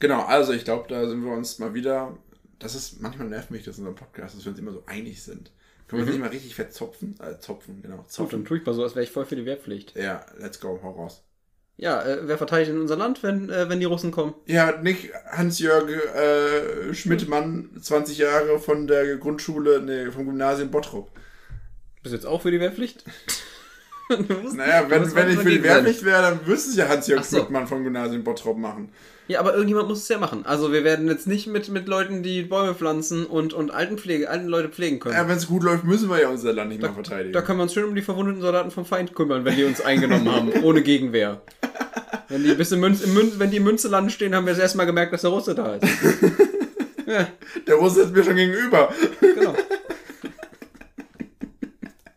[0.00, 2.18] genau, also ich glaube, da sind wir uns mal wieder.
[2.58, 5.22] Das ist, manchmal nervt mich das in unserem Podcast, dass wir uns immer so einig
[5.22, 5.52] sind.
[5.86, 7.16] Können wir uns nicht mal richtig verzopfen?
[7.20, 8.04] Äh, zopfen, genau.
[8.08, 8.44] So, dann Zopfen.
[8.44, 9.96] tue ich mal so, als wäre ich voll für die Wehrpflicht.
[9.96, 11.24] Ja, let's go, hau raus.
[11.80, 14.34] Ja, äh, wer verteidigt denn unser Land, wenn, äh, wenn die Russen kommen?
[14.44, 21.10] Ja, nicht Hans-Jörg äh, Schmidtmann, 20 Jahre von der Grundschule, nee, vom Gymnasium Bottrop.
[22.02, 23.04] Bist du jetzt auch für die Wehrpflicht?
[24.42, 25.62] Musst- Naja, wenn, wenn ich sein.
[25.62, 27.36] Wehrpflicht wäre, dann müsste es ja Hans-Jörg so.
[27.38, 28.90] Schmidtmann vom Gymnasium Bottrop machen.
[29.28, 30.44] Ja, aber irgendjemand muss es ja machen.
[30.44, 34.48] Also wir werden jetzt nicht mit, mit Leuten, die Bäume pflanzen und, und Altenpflege, alten
[34.48, 35.14] Leute pflegen können.
[35.14, 37.32] Ja, wenn es gut läuft, müssen wir ja unser Land nicht mehr verteidigen.
[37.32, 39.80] Da können wir uns schön um die verwundeten Soldaten vom Feind kümmern, wenn die uns
[39.80, 41.40] eingenommen haben, ohne Gegenwehr.
[42.28, 44.74] Wenn die bis in Münz, in Münz, wenn die in Münzeland stehen, haben wir erst
[44.74, 45.84] mal gemerkt, dass der Russe da ist.
[47.06, 47.28] ja,
[47.68, 48.92] Der Russe ist mir schon gegenüber.
[49.20, 49.54] genau.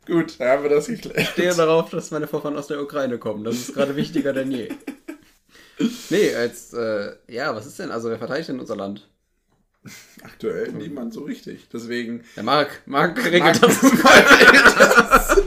[0.06, 1.18] Gut, da haben wir das geklärt.
[1.18, 3.44] Ich stehe darauf, dass meine Vorfahren aus der Ukraine kommen.
[3.44, 4.70] Das ist gerade wichtiger denn je.
[6.10, 7.89] Nee, als, äh, ja, was ist denn?
[7.92, 9.08] Also, wer verteidigt denn unser Land?
[10.24, 11.68] Aktuell niemand so richtig.
[11.74, 12.24] Deswegen.
[12.36, 12.82] Der Mark.
[12.86, 13.82] Mark regelt Mark- das.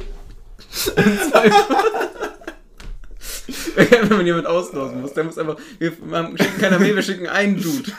[3.77, 5.57] Wenn man jemand auslosen muss, der muss einfach.
[5.79, 7.91] Wir schicken keiner mehr, wir schicken einen Dude.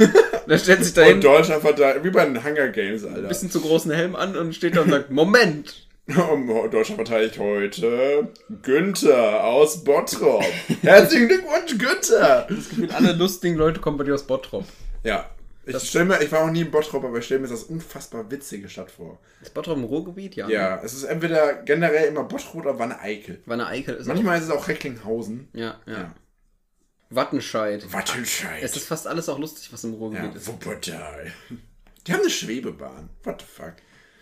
[0.48, 3.28] Der stellt sich Und dahin, Deutschland verteidigt, wie bei den Hunger Games, ein Alter.
[3.28, 5.87] bisschen zu großen Helm an und steht da und sagt: Moment!
[6.72, 10.42] Deutschland verteidigt heute Günther aus Bottrop.
[10.82, 12.48] Herzlichen Glückwunsch, Günther!
[12.50, 14.64] Das Gefühl, alle lustigen Leute kommen bei dir aus Bottrop.
[15.04, 15.30] Ja.
[15.66, 18.32] Ich stell mir, ich war auch nie in Bottrop, aber ich stelle mir das unfassbar
[18.32, 19.20] witzige Stadt vor.
[19.42, 20.38] Ist Bottrop im Ruhrgebiet?
[20.38, 20.48] Ja.
[20.48, 23.42] Ja, es ist entweder generell immer Bottrop oder Wanne-Eickel.
[23.46, 25.50] Wanne Eickel ist Manchmal ist es auch Recklinghausen.
[25.52, 25.94] Ja, ja.
[25.94, 26.16] Ja.
[27.10, 27.92] Wattenscheid.
[27.92, 28.64] Wattenscheid.
[28.64, 30.48] Es ist fast alles auch lustig, was im ja, Ruhrgebiet ist.
[30.48, 31.34] Wuppertal.
[32.06, 33.10] Die haben eine Schwebebahn.
[33.24, 33.74] What the fuck?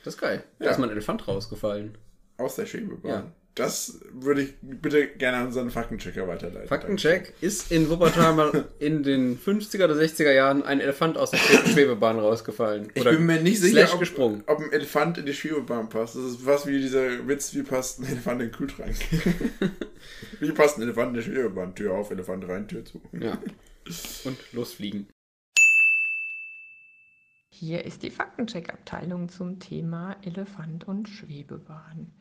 [0.05, 0.43] Das ist geil.
[0.59, 0.71] Da Ja.
[0.71, 1.97] ist mal ein Elefant rausgefallen.
[2.37, 3.11] Aus der Schwebebahn.
[3.11, 3.31] Ja.
[3.55, 6.67] Das würde ich bitte gerne an unseren Faktenchecker weiterleiten.
[6.67, 11.69] Faktencheck ist in Wuppertal in den 50er oder 60er Jahren ein Elefant aus der Schwebe-
[11.73, 12.89] Schwebebahn rausgefallen.
[12.93, 14.43] Ich bin mir nicht sicher, ob, gesprungen.
[14.47, 16.17] ob ein Elefant in die Schwebebahn passt.
[16.17, 18.93] Das ist was wie dieser Witz, wie passt ein Elefant in den Kühlschrank.
[20.41, 21.73] wie passt ein Elefant in die Schwebebahn?
[21.75, 23.01] Tür auf, Elefant rein, Tür zu.
[23.13, 23.37] Ja.
[24.25, 25.07] Und losfliegen.
[27.57, 32.11] Hier ist die Faktencheck-Abteilung zum Thema Elefant und Schwebebahn.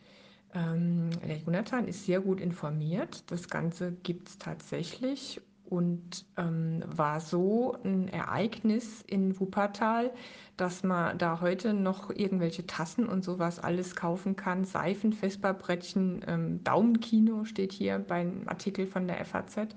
[0.54, 3.28] Ähm, der Jonathan ist sehr gut informiert.
[3.32, 10.12] Das Ganze gibt es tatsächlich und ähm, war so ein Ereignis in Wuppertal,
[10.56, 14.64] dass man da heute noch irgendwelche Tassen und sowas alles kaufen kann.
[14.64, 19.74] Seifen, Vesperbrettchen, ähm, Daumenkino steht hier beim Artikel von der FAZ.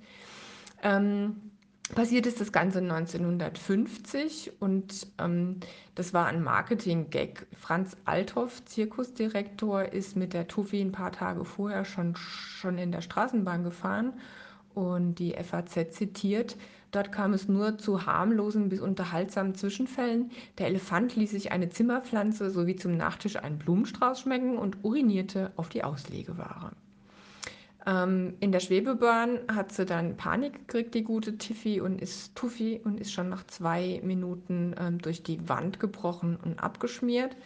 [0.84, 1.57] Ähm,
[1.95, 5.60] Passiert ist das Ganze 1950 und ähm,
[5.95, 7.47] das war ein Marketing-Gag.
[7.58, 13.02] Franz Althoff, Zirkusdirektor, ist mit der Tuffy ein paar Tage vorher schon, schon in der
[13.02, 14.13] Straßenbahn gefahren
[14.73, 16.58] und die FAZ zitiert,
[16.91, 20.32] dort kam es nur zu harmlosen bis unterhaltsamen Zwischenfällen.
[20.58, 25.69] Der Elefant ließ sich eine Zimmerpflanze sowie zum Nachtisch einen Blumenstrauß schmecken und urinierte auf
[25.69, 26.73] die Auslegeware.
[27.88, 32.82] Ähm, in der Schwebebahn hat sie dann Panik gekriegt, die gute Tiffy, und ist Tuffy
[32.84, 37.38] und ist schon nach zwei Minuten ähm, durch die Wand gebrochen und abgeschmiert.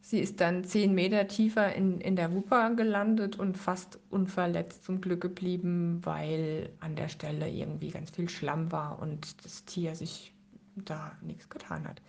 [0.00, 5.00] Sie ist dann zehn Meter tiefer in, in der Wupper gelandet und fast unverletzt zum
[5.00, 10.32] Glück geblieben, weil an der Stelle irgendwie ganz viel Schlamm war und das Tier sich
[10.76, 12.02] da nichts getan hat.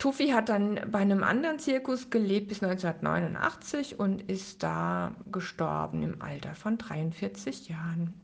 [0.00, 6.22] Tuffy hat dann bei einem anderen Zirkus gelebt bis 1989 und ist da gestorben im
[6.22, 8.14] Alter von 43 Jahren.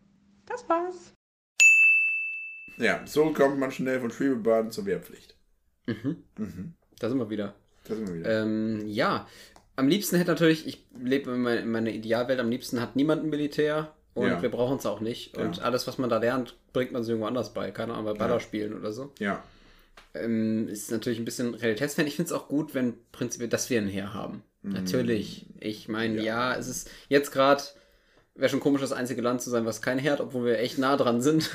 [0.47, 1.13] Das war's.
[2.79, 5.37] Ja, so kommt man schnell von Schwebebahn zur Wehrpflicht.
[5.87, 6.17] Mhm.
[6.39, 6.75] Mhm.
[6.99, 7.55] Da sind wir wieder.
[7.85, 8.43] Da sind wir wieder.
[8.43, 9.27] Ähm, ja,
[9.77, 13.23] am liebsten hätte natürlich, ich lebe in meiner, in meiner Idealwelt, am liebsten hat niemand
[13.23, 14.41] ein Militär und Ja.
[14.43, 15.37] wir brauchen es auch nicht.
[15.37, 15.63] Und Ja.
[15.65, 17.71] alles, was man da lernt, bringt man sich irgendwo anders bei.
[17.71, 19.13] Keine Ahnung, bei Ballerspielen oder so.
[19.19, 19.43] ja.
[20.23, 22.07] Ähm, ist natürlich ein bisschen realitätsfern.
[22.07, 24.43] Ich finde es auch gut, wenn prinzipiell, dass wir ein Heer haben.
[24.63, 25.47] Natürlich.
[25.61, 26.53] Ich meine, ja.
[26.53, 26.57] Ja.
[26.59, 27.63] es ist jetzt gerade,
[28.35, 30.97] wäre schon komisch, das einzige Land zu sein, was kein hat, obwohl wir echt nah
[30.97, 31.51] dran sind.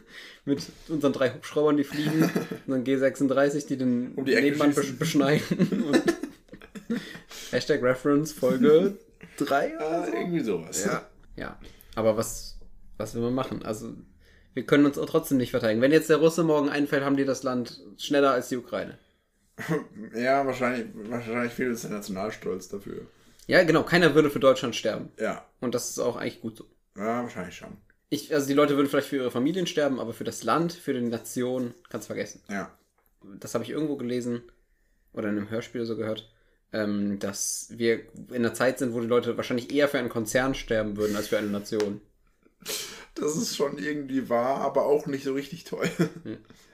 [0.44, 2.28] Mit unseren drei Hubschraubern, die fliegen,
[2.66, 4.98] unseren G36, die den Um die Nebenmann schießen.
[4.98, 5.84] beschneiden.
[7.50, 8.96] Hashtag Reference Folge
[9.38, 10.84] 3 Ah, irgendwie sowas.
[10.84, 11.06] ja.
[11.36, 11.58] Ja.
[11.94, 12.58] Aber was,
[12.96, 13.62] was will man machen?
[13.64, 13.94] Also,
[14.56, 15.82] wir können uns auch trotzdem nicht verteidigen.
[15.82, 18.98] Wenn jetzt der Russe morgen einfällt, haben die das Land schneller als die Ukraine.
[20.14, 23.06] Ja, wahrscheinlich, wahrscheinlich fehlt uns der Nationalstolz dafür.
[23.46, 23.82] Ja, genau.
[23.82, 25.10] Keiner würde für Deutschland sterben.
[25.18, 25.44] Ja.
[25.60, 26.64] Und das ist auch eigentlich gut so.
[26.96, 27.76] Ja, wahrscheinlich schon.
[28.08, 30.94] Ich, also die Leute würden vielleicht für ihre Familien sterben, aber für das Land, für
[30.94, 32.42] die Nation, kannst vergessen.
[32.48, 32.70] Ja.
[33.38, 34.42] Das habe ich irgendwo gelesen
[35.12, 36.30] oder in einem Hörspiel so gehört,
[36.72, 40.54] ähm, dass wir in einer Zeit sind, wo die Leute wahrscheinlich eher für einen Konzern
[40.54, 42.00] sterben würden als für eine Nation.
[43.14, 45.88] Das ist schon irgendwie wahr, aber auch nicht so richtig toll.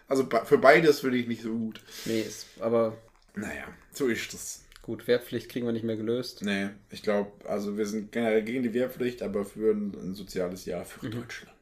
[0.08, 1.80] Also be- für beides würde ich nicht so gut.
[2.04, 2.96] Nee, ist, aber
[3.34, 4.64] Naja, so ist das.
[4.82, 6.42] gut, Wehrpflicht kriegen wir nicht mehr gelöst.
[6.42, 10.64] Nee, ich glaube, also wir sind generell gegen die Wehrpflicht, aber für ein, ein soziales
[10.66, 11.52] Jahr für Deutschland.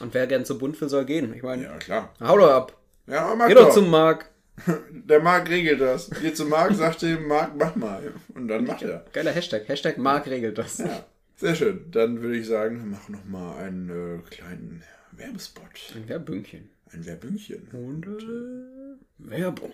[0.00, 1.34] Und wer gern zur Bund will, soll gehen.
[1.34, 2.14] Ich meine, Ja, klar.
[2.20, 2.76] hau doch ab.
[3.06, 3.74] Ja, mach Geh doch doch.
[3.74, 4.30] zum Mark.
[4.90, 6.10] Der Marc regelt das.
[6.22, 8.12] Geh zum Marc, sagt dem Marc, mach mal.
[8.34, 9.04] Und dann macht er.
[9.12, 9.68] Geiler Hashtag.
[9.68, 10.78] Hashtag Mark regelt das.
[10.78, 11.04] Ja,
[11.40, 11.90] sehr schön.
[11.90, 15.64] Dann würde ich sagen, mach noch mal einen äh, kleinen Werbespot.
[15.96, 16.68] Ein Werbüngchen.
[16.92, 17.66] Ein Werbüngchen.
[17.72, 19.72] Und äh, Werbung.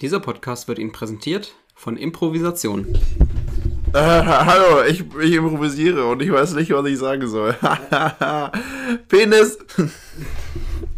[0.00, 2.86] Dieser Podcast wird Ihnen präsentiert von Improvisation.
[3.92, 7.54] Äh, hallo, ich, ich improvisiere und ich weiß nicht, was ich sagen soll.
[9.08, 9.58] Penis.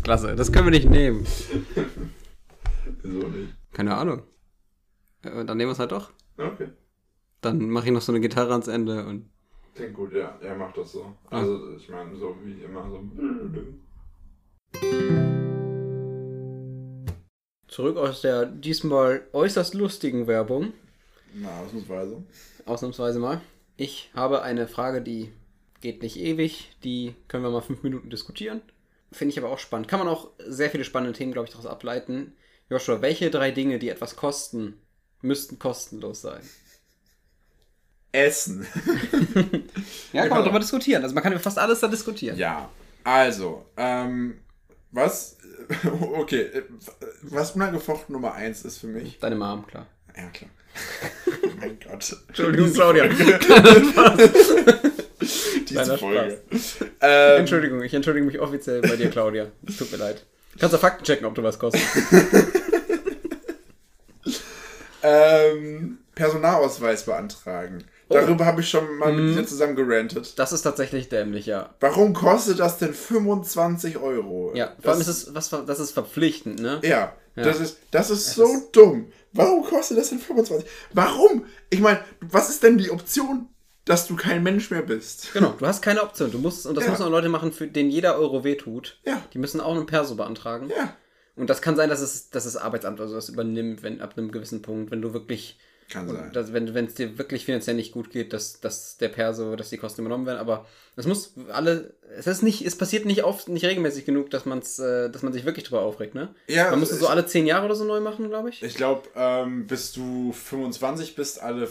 [0.02, 1.26] Klasse, das können wir nicht nehmen.
[3.02, 3.54] Wieso nicht?
[3.72, 4.22] Keine Ahnung.
[5.22, 6.10] Äh, dann nehmen wir es halt doch.
[6.36, 6.68] Okay.
[7.40, 9.30] Dann mache ich noch so eine Gitarre ans Ende und.
[9.74, 10.38] Klingt gut, ja.
[10.40, 11.14] Er macht das so.
[11.30, 13.00] Also, ich meine, so wie immer so.
[17.68, 20.72] Zurück aus der diesmal äußerst lustigen Werbung.
[21.34, 22.22] Na, ausnahmsweise.
[22.66, 23.40] Ausnahmsweise mal.
[23.76, 25.32] Ich habe eine Frage, die
[25.80, 26.76] geht nicht ewig.
[26.84, 28.60] Die können wir mal fünf Minuten diskutieren.
[29.12, 29.88] Finde ich aber auch spannend.
[29.88, 32.34] Kann man auch sehr viele spannende Themen, glaube ich, daraus ableiten.
[32.68, 34.80] Joshua, welche drei Dinge, die etwas kosten,
[35.22, 36.40] müssten kostenlos sein?
[38.12, 38.66] Essen.
[40.12, 40.34] Ja, kann Genau.
[40.34, 41.02] man darüber diskutieren.
[41.02, 42.36] Also man kann über fast alles da diskutieren.
[42.36, 42.68] Ja,
[43.04, 44.40] also, ähm,
[44.90, 45.36] was,
[46.14, 46.62] okay, äh,
[47.22, 49.18] was unangefochten Nummer eins ist für mich.
[49.20, 49.86] Deine Mom, klar.
[50.16, 50.50] Ja, klar.
[51.44, 52.16] oh mein Gott.
[52.28, 53.08] Entschuldigung, Claudia.
[55.68, 56.40] Diese Folge.
[57.00, 59.46] Ähm, Entschuldigung, ich entschuldige mich offiziell bei dir, Claudia.
[59.68, 60.24] Es tut mir leid.
[60.58, 61.80] Kannst du Fakten checken, ob du was kostet.
[65.02, 67.84] Ähm, Personalausweis beantragen.
[68.08, 70.36] Darüber habe ich schon mal mit dir zusammen gerantet.
[70.36, 71.70] Das ist tatsächlich dämlich, ja.
[71.78, 74.52] Warum kostet das denn 25 Euro?
[74.54, 76.80] Ja, vor allem das, ist es, was, das ist verpflichtend, ne?
[76.82, 77.42] Ja, Ja.
[77.44, 79.12] das ist, das ist so dumm.
[79.32, 80.68] Warum kostet das denn 25?
[80.92, 81.44] Warum?
[81.70, 83.46] Ich meine, was ist denn die Option,
[83.84, 85.32] dass du kein Mensch mehr bist?
[85.32, 86.32] Genau, du hast keine Option.
[86.32, 86.90] Du musst, und das Ja.
[86.90, 88.98] müssen auch Leute machen, für denen jeder Euro wehtut.
[89.04, 89.22] Ja.
[89.32, 90.68] Die müssen auch einen Perso beantragen.
[90.76, 90.94] Ja,
[91.36, 94.30] Und das kann sein, dass es, dass das Arbeitsamt oder sowas übernimmt, wenn ab einem
[94.30, 96.32] gewissen Punkt, wenn du wirklich, kann sein.
[96.32, 99.78] dass, wenn es dir wirklich finanziell nicht gut geht, dass, dass der Perso, dass die
[99.78, 100.38] Kosten übernommen werden.
[100.38, 100.66] Aber
[100.96, 104.78] es muss alle, es ist nicht, es passiert nicht oft, nicht regelmäßig genug, dass man's,
[104.78, 106.34] äh, dass man sich wirklich drüber aufregt, ne?
[106.46, 108.62] Ja, man muss es so alle zehn Jahre oder so neu machen, glaube ich.
[108.62, 111.68] Ich glaube, ähm, bis du 25 bist, alle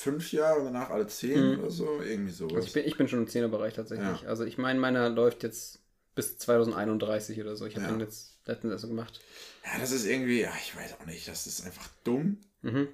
[0.00, 2.00] fünf Jahre und danach alle zehn oder so.
[2.02, 2.54] Irgendwie sowas.
[2.54, 4.22] Also ich bin, ich bin schon im Zehnerbereich tatsächlich.
[4.22, 4.28] Ja.
[4.28, 5.80] Also ich meine, meiner läuft jetzt
[6.20, 7.66] bis 2031 oder so.
[7.66, 7.90] Ich habe Ja.
[7.92, 9.20] den jetzt letztens erst so gemacht.
[9.64, 12.38] ja, das ist irgendwie, ja, ich weiß auch nicht, das ist einfach dumm.
[12.62, 12.88] Mhm.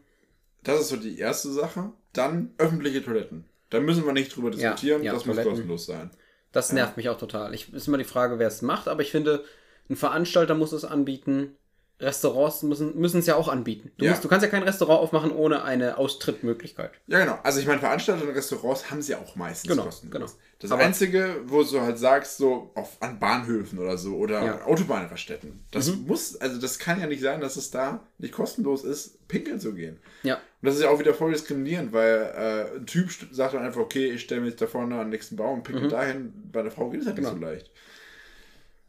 [0.63, 1.93] Das ist so die erste Sache.
[2.13, 3.45] Dann öffentliche Toiletten.
[3.71, 5.51] Da müssen wir nicht drüber Ja, diskutieren, ja, das muss Toiletten.
[5.53, 6.11] kostenlos sein.
[6.53, 7.53] Das nervt mich auch total.
[7.55, 9.45] Ich, ist immer die Frage, wer es macht, aber ich finde,
[9.91, 11.57] ein Veranstalter muss es anbieten.
[11.99, 13.91] Restaurants müssen müssen es ja auch anbieten.
[13.97, 14.11] Du, Ja.
[14.11, 16.91] musst, du kannst ja kein Restaurant aufmachen ohne eine Austrittmöglichkeit.
[17.07, 17.39] Ja, genau.
[17.43, 20.13] Also ich meine, Veranstalter und Restaurants haben sie ja auch meistens Genau, kostenlos.
[20.13, 20.43] genau.
[20.59, 24.55] Das Aber- Einzige, wo du halt sagst, so auf, an Bahnhöfen oder so oder Ja.
[24.57, 24.63] Mhm.
[24.63, 29.27] Autobahnraststätten, das muss, also das kann ja nicht sein, dass es da nicht kostenlos ist,
[29.29, 29.99] pinkeln zu gehen.
[30.23, 30.35] Ja.
[30.35, 32.33] Und das ist ja auch wieder voll diskriminierend, weil
[32.75, 35.11] äh, ein Typ sagt dann einfach, okay, ich stelle mich jetzt da vorne an den
[35.11, 36.33] nächsten Baum und pinkel dahin.
[36.53, 37.23] Bei einer Frau geht es halt Mhm.
[37.23, 37.35] Genau.
[37.35, 37.71] nicht so leicht.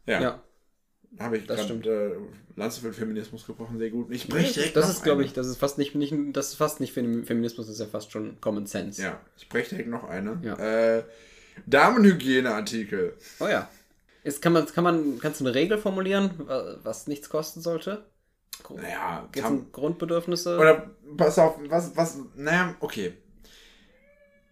[0.06, 0.42] Ja, Ja.
[1.20, 1.84] habe ich das stimmt.
[1.84, 2.16] gerade
[2.58, 4.10] Lanze für den Feminismus gebrochen, sehr gut.
[4.10, 5.26] Ich breche direkt Das noch ist, glaube eine.
[5.26, 7.86] ich, das ist fast nicht, nicht, das ist fast nicht Fem- Feminismus, das ist ja
[7.86, 9.00] fast schon Common Sense.
[9.02, 10.38] Ja, ich breche direkt noch eine.
[10.42, 10.54] Ja.
[10.98, 11.04] Äh,
[11.66, 13.14] Damenhygieneartikel.
[13.40, 13.68] Oh ja.
[14.24, 18.04] Ist, kann man, kann man, kannst du eine Regel formulieren, wa- was nichts kosten sollte?
[18.74, 20.58] Naja, Geht um Grundbedürfnisse?
[20.58, 23.14] Oder pass auf, was, was, naja, okay.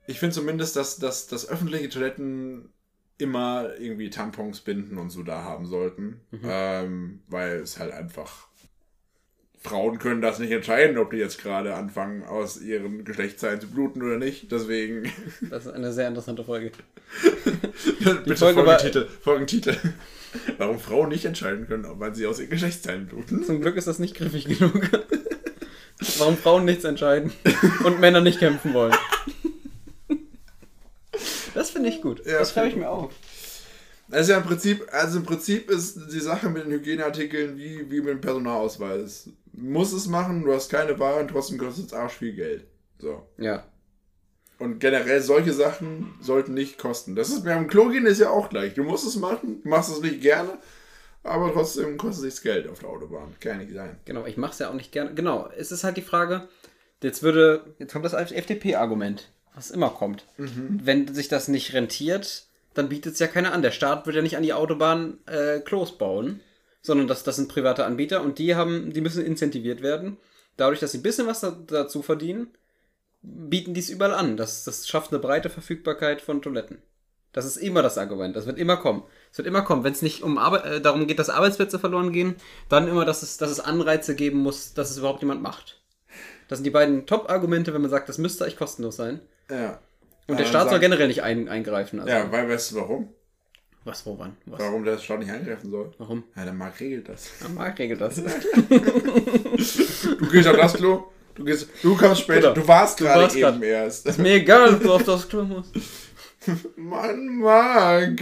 [0.07, 2.73] Ich finde zumindest, dass, dass, dass öffentliche Toiletten
[3.19, 6.21] immer irgendwie Tampons, Binden und so da haben sollten.
[6.45, 8.47] Ähm, weil es halt einfach.
[9.59, 14.01] Frauen können das nicht entscheiden, ob die jetzt gerade anfangen, aus ihren Geschlechtszeilen zu bluten
[14.03, 14.53] oder nicht.
[14.53, 15.11] Deswegen.
[15.51, 16.71] Das ist eine sehr interessante Folge.
[17.99, 19.07] Bitte Folge Folgentitel.
[19.21, 19.77] Folgentitel.
[20.59, 23.43] Warum Frauen nicht entscheiden können, ob sie aus ihren Geschlechtszeilen bluten.
[23.43, 24.89] Zum Glück ist das nicht griffig genug.
[26.19, 27.33] Warum Frauen nichts entscheiden
[27.85, 28.95] und Männer nicht kämpfen wollen.
[31.77, 32.25] Das finde ich gut.
[32.25, 33.13] Ja, das schreibe ich mir auf.
[34.11, 38.01] Also ja im Prinzip, also im Prinzip ist die Sache mit den Hygieneartikeln wie, wie
[38.01, 39.31] mit dem Personalausweis.
[39.53, 42.67] Muss es machen, du hast keine Wahl und trotzdem kostet es arsch viel Geld.
[42.99, 43.27] So.
[43.37, 43.65] Ja.
[44.59, 47.15] Und generell solche Sachen sollten nicht kosten.
[47.15, 48.75] Das ist beim Klo gehen ist ja auch gleich.
[48.75, 50.57] Du musst es machen, machst es nicht gerne,
[51.23, 53.35] aber trotzdem kostet es Geld auf der Autobahn.
[53.41, 53.99] Kann ja nicht sein.
[54.07, 55.13] Genau, ich mache es ja auch nicht gerne.
[55.15, 56.49] Genau, es ist halt die Frage,
[57.03, 60.25] jetzt würde, jetzt kommt das FDP-Argument, was immer kommt.
[60.85, 63.63] Wenn sich das nicht rentiert, dann bietet es ja keiner an.
[63.63, 66.41] Der Staat wird ja nicht an die Autobahn äh, Klos bauen,
[66.83, 70.19] sondern das, das sind private Anbieter und die haben, die müssen incentiviert werden.
[70.59, 72.49] Dadurch, dass sie ein bisschen was da, dazu verdienen,
[73.23, 74.37] bieten die es überall an.
[74.37, 76.79] Das, das schafft eine breite Verfügbarkeit von Toiletten.
[77.33, 78.37] Das ist immer das Argument.
[78.37, 79.03] Das wird immer kommen.
[79.33, 79.85] Es wird immer kommen.
[79.85, 82.37] Wenn es nicht um Arbe äh, darum geht, dass Arbeitsplätze verloren gehen,
[82.69, 85.81] dann immer, dass es, dass es Anreize geben muss, dass es überhaupt jemand macht.
[86.49, 89.21] Das sind die beiden Top-Argumente, wenn man sagt, das müsste eigentlich kostenlos sein.
[89.51, 89.81] Ja.
[90.29, 92.01] Und der Staat soll sag- generell nicht ein, eingreifen.
[92.01, 93.09] Also, Ja, weil weißt du warum?
[93.85, 94.37] Was, wo, wann?
[94.47, 94.59] Was?
[94.61, 95.93] Warum der Staat nicht eingreifen soll?
[95.99, 96.25] Warum?
[96.35, 97.31] Ja, der Markt regelt das.
[97.41, 98.17] Ja, Marc regelt das.
[98.17, 98.23] Du
[100.31, 101.05] gehst auf das Klo,
[101.35, 103.63] du gehst, du kommst später, du warst gerade eben grad.
[103.63, 104.07] erst.
[104.07, 105.73] Ist mir egal, ob du auf das Klo musst.
[106.77, 108.21] Mann, Marc.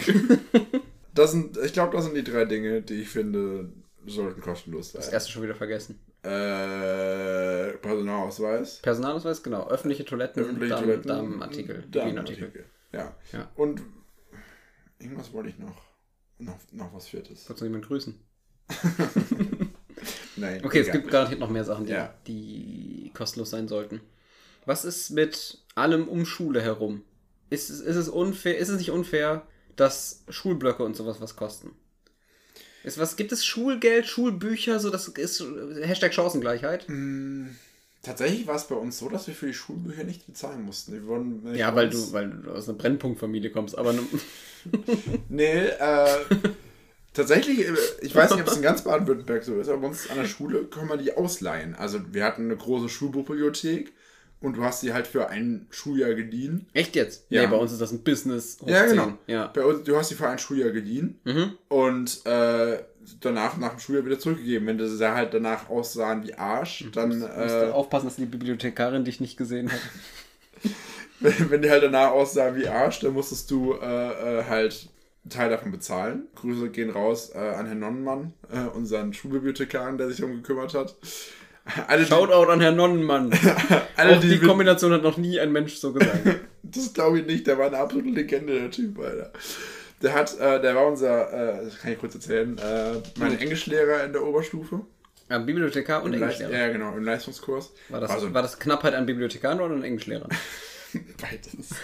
[1.14, 3.68] Das sind, ich glaube, das sind die drei Dinge, die ich finde,
[4.06, 5.14] sollten kostenlos Das sein.
[5.14, 5.98] erste schon wieder vergessen.
[6.24, 9.68] Äh, Personalausweis, Personalausweis, genau.
[9.68, 12.64] Öffentliche Toiletten, öffentliche Damen, Toiletten, Damenartikel, Damenartikel.
[12.92, 13.14] Ja.
[13.32, 13.50] Ja.
[13.56, 13.82] Und
[14.98, 15.82] irgendwas wollte ich noch.
[16.38, 17.48] Noch, noch was Viertes.
[17.48, 18.18] Wolltest du jemanden grüßen?
[20.37, 20.64] Nein.
[20.64, 22.12] Okay, es gibt garantiert noch mehr Sachen, die, Ja.
[22.26, 24.00] die kostenlos sein sollten.
[24.66, 27.02] Was ist mit allem um Schule herum?
[27.50, 31.72] Ist, ist, es unfair, ist es nicht unfair, dass Schulblöcke und sowas was kosten?
[32.85, 35.44] Ist, was, gibt es Schulgeld, Schulbücher, so das ist
[35.83, 36.87] Hashtag Chancengleichheit?
[38.03, 40.92] Tatsächlich war es bei uns so, dass wir für die Schulbücher nichts bezahlen mussten.
[40.92, 44.03] Wir wurden nicht Ja, weil du, weil du aus einer Brennpunktfamilie kommst, aber ne-
[45.31, 46.07] Nee, äh,
[47.14, 50.11] tatsächlich, äh, ich weiß nicht, ob es in ganz Baden-Württemberg so ist, aber bei uns
[50.11, 51.75] an der Schule kann man die ausleihen.
[51.77, 53.92] Also wir hatten eine große Schulbuchbibliothek
[54.44, 56.66] und du hast die halt für ein Schuljahr geliehen.
[56.72, 57.26] echt jetzt?
[57.30, 57.42] Ja.
[57.42, 58.59] Nee, bei uns ist das ein Business.
[58.66, 58.90] Ja, 10.
[58.90, 59.18] genau.
[59.26, 59.46] Ja.
[59.48, 61.52] Bei uns, du hast die für ein Schuljahr geliehen Mhm.
[61.68, 62.78] und äh,
[63.20, 64.66] danach, nach dem Schuljahr wieder zurückgegeben.
[64.66, 67.18] Wenn sie halt danach aussahen wie Arsch, dann.
[67.18, 69.80] Musst Äh, du aufpassen, dass die Bibliothekarin dich nicht gesehen hat.
[71.20, 74.88] wenn, wenn die halt danach aussahen wie Arsch, dann musstest du äh, äh, halt
[75.24, 76.24] einen Teil davon bezahlen.
[76.35, 80.96] Grüße gehen raus äh, an Herrn Nonnenmann, äh, unseren Schulbibliothekaren, der sich darum gekümmert hat.
[81.87, 83.31] Alle, Shoutout an Herrn Nonnenmann.
[83.96, 86.18] alle, Auch die die, Kombination hat noch nie ein Mensch so gesagt.
[86.66, 89.31] Das glaube ich nicht, der war eine absolute Legende, der Typ, Alter.
[90.03, 94.03] Der hat, äh, der war unser, äh, das kann ich kurz erzählen, äh, mein Englischlehrer
[94.05, 94.81] in der Oberstufe.
[95.31, 96.53] Ja, Bibliothekar und Im Englischlehrer.
[96.53, 97.72] Ja, genau, im Leistungskurs.
[97.90, 100.29] War das, Also- war das Knappheit an Bibliothekaren oder an Englischlehrern?
[101.20, 101.74] Beides.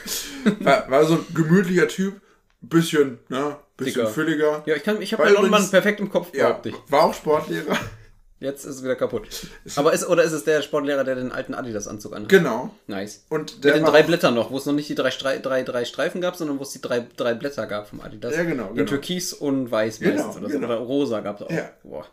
[0.60, 2.20] War, war so ein gemütlicher Typ,
[2.62, 4.06] bisschen, ne, bisschen Dicker.
[4.12, 4.62] fülliger.
[4.66, 6.74] Ja, ich, kann- ich habe War Nonnenmann perfekt im Kopf, Ja, ich.
[6.88, 7.76] war auch Sportlehrer.
[8.40, 9.28] Jetzt ist es wieder kaputt.
[9.76, 12.30] Aber ist, oder ist es der Sportlehrer, der den alten Adidas-Anzug anhat?
[12.30, 12.74] Genau.
[12.86, 13.24] Nice.
[13.28, 16.22] Und Mit den drei Blättern noch, wo es noch nicht die drei, drei, drei Streifen
[16.22, 18.34] gab, sondern wo es die drei, drei Blätter gab vom Adidas.
[18.34, 18.88] Ja, genau, In genau.
[18.88, 20.54] Türkis und Weiß Genau, meistens oder so.
[20.58, 20.66] genau.
[20.68, 21.50] Oder Rosa gab es auch.
[21.50, 21.70] Ja.
[21.82, 22.06] Boah.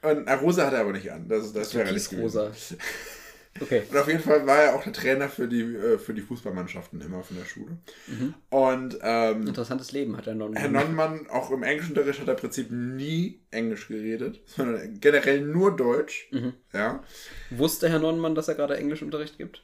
[0.00, 1.28] Und na, Rosa hat er aber nicht an.
[1.28, 2.50] Das, das wäre nicht Türkis-Rosa.
[3.60, 3.82] Okay.
[3.90, 7.00] Und auf jeden Fall war er auch der Trainer für die, äh, für die Fußballmannschaften
[7.00, 7.78] immer von der Schule.
[8.06, 8.34] Mhm.
[8.50, 10.54] Und ähm, Interessantes Leben hat er noch.
[10.54, 15.76] Herr Nonnenmann, auch im Englischunterricht hat er im Prinzip nie Englisch geredet, sondern generell nur
[15.76, 16.28] Deutsch.
[16.30, 16.54] Mhm.
[16.72, 17.02] Ja.
[17.50, 19.62] Wusste Herr Nonnenmann, dass er gerade Englischunterricht gibt?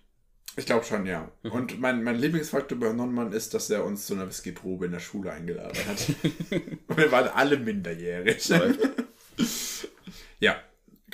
[0.57, 1.30] Ich glaube schon, ja.
[1.42, 1.50] Mhm.
[1.50, 4.92] Und mein, mein Lieblingsfaktor bei Herrn Nonnenmann ist, dass er uns zu einer Whiskyprobe in
[4.92, 6.07] der Schule eingeladen hat.
[6.87, 8.48] Und wir waren alle minderjährig.
[10.40, 10.57] ja,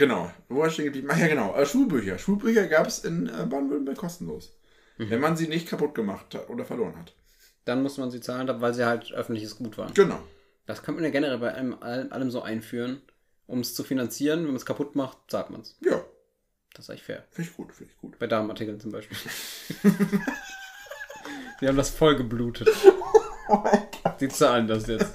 [0.00, 0.32] genau.
[0.48, 1.08] Wo war stehen geblieben?
[1.12, 1.54] Ach ja, genau.
[1.54, 2.18] Äh, Schulbücher.
[2.18, 4.58] Schulbücher gab es in äh, Baden-Württemberg kostenlos.
[4.98, 5.10] Mhm.
[5.10, 7.14] Wenn man sie nicht kaputt gemacht hat oder verloren hat.
[7.64, 9.94] Dann muss man sie zahlen, weil sie halt öffentliches Gut waren.
[9.94, 10.18] Genau.
[10.66, 13.02] Das kann man ja generell bei allem, allem, so einführen,
[13.46, 14.40] um es zu finanzieren.
[14.40, 15.76] Wenn man es kaputt macht, zahlt man es.
[15.80, 16.02] Ja,
[16.74, 17.24] Das ist eigentlich fair.
[17.30, 18.18] finde ich gut, finde ich gut.
[18.18, 19.16] Bei Damenartikeln zum Beispiel.
[21.60, 22.68] Die haben das voll geblutet.
[24.20, 25.12] Die zahlen das jetzt.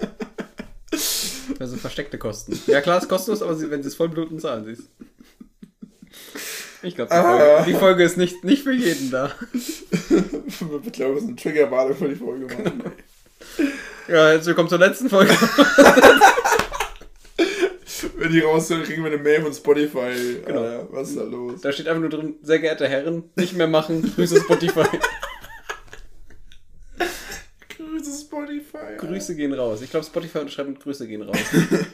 [1.58, 2.60] Das sind versteckte Kosten.
[2.68, 4.84] Ja klar, es ist kostenlos, aber sie, wenn sie es voll bluten, zahlen sie es.
[6.84, 7.24] Ich glaube, die, Ah.
[7.24, 9.32] Folge- die Folge ist nicht, nicht für jeden da.
[10.48, 12.84] Ich glaube, das ist eine Triggerwarnung für die Folge machen.
[14.08, 15.34] Ja, herzlich willkommen zur letzten Folge.
[18.18, 20.42] Wenn die raushören, kriegen wir eine Mail von Spotify.
[20.46, 20.62] Genau.
[20.62, 21.62] Alter, was ist da los?
[21.62, 24.86] Da steht einfach nur drin, sehr geehrte Herren, nicht mehr machen, Grüße Spotify.
[27.78, 28.26] Grüße
[28.98, 29.82] Grüße gehen raus.
[29.82, 31.38] Ich glaube, Spotify unterschreibt mit Grüße gehen raus.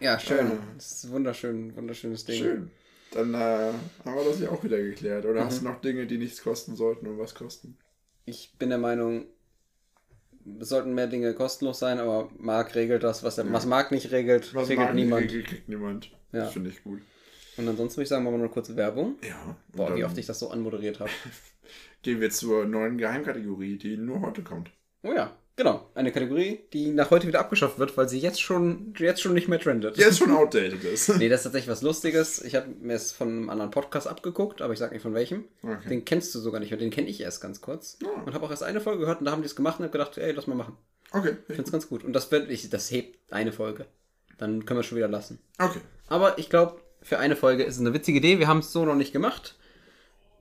[0.00, 0.46] ja, schön.
[0.46, 0.58] Ah.
[0.76, 2.42] Das ist ein wunderschön, wunderschönes Ding.
[2.42, 2.70] Schön.
[3.12, 5.26] Dann äh, haben wir das ja auch wieder geklärt.
[5.26, 5.46] Oder Mhm.
[5.46, 7.76] hast du noch Dinge, die nichts kosten sollten und was kosten?
[8.24, 9.26] Ich bin der Meinung,
[10.60, 14.10] es sollten mehr Dinge kostenlos sein, aber Marc regelt das, was, er, was Marc nicht
[14.12, 15.22] regelt, Was regelt mag ich, niemand.
[15.24, 16.10] Regel kriegt niemand.
[16.32, 16.44] Ja.
[16.44, 17.00] Das finde ich gut.
[17.58, 19.16] Und ansonsten würde ich sagen, machen wir noch eine kurze Werbung.
[19.28, 19.56] Ja.
[19.72, 21.10] Boah, wie oft ich das so anmoderiert habe.
[22.02, 24.70] Gehen wir zur neuen Geheimkategorie, die nur heute kommt.
[25.02, 25.90] Oh ja, genau.
[25.94, 29.48] Eine Kategorie, die nach heute wieder abgeschafft wird, weil sie jetzt schon, jetzt schon nicht
[29.48, 29.96] mehr trendet.
[29.96, 31.16] Jetzt schon outdated ist.
[31.16, 32.42] Nee, das ist tatsächlich was Lustiges.
[32.42, 35.44] Ich habe mir es von einem anderen Podcast abgeguckt, aber ich sag nicht von welchem.
[35.62, 35.88] Okay.
[35.88, 37.98] Den kennst du sogar nicht, weil den kenne ich erst ganz kurz.
[38.04, 38.22] Ah.
[38.24, 39.92] Und habe auch erst eine Folge gehört und da haben die es gemacht und habe
[39.92, 40.76] gedacht, ey, lass mal machen.
[41.12, 41.36] Okay.
[41.48, 42.04] Ich finde es ganz gut.
[42.04, 43.86] Und das wird, ich, das hebt eine Folge.
[44.38, 45.40] Dann können wir es schon wieder lassen.
[45.58, 45.80] Okay.
[46.08, 48.38] Aber ich glaube, für eine Folge ist es eine witzige Idee.
[48.38, 49.56] Wir haben es so noch nicht gemacht.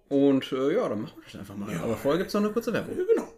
[0.10, 1.74] Und äh, ja, dann machen wir das einfach mal.
[1.78, 2.98] Aber vorher gibt es noch eine kurze Werbung.
[2.98, 3.31] Ja, genau.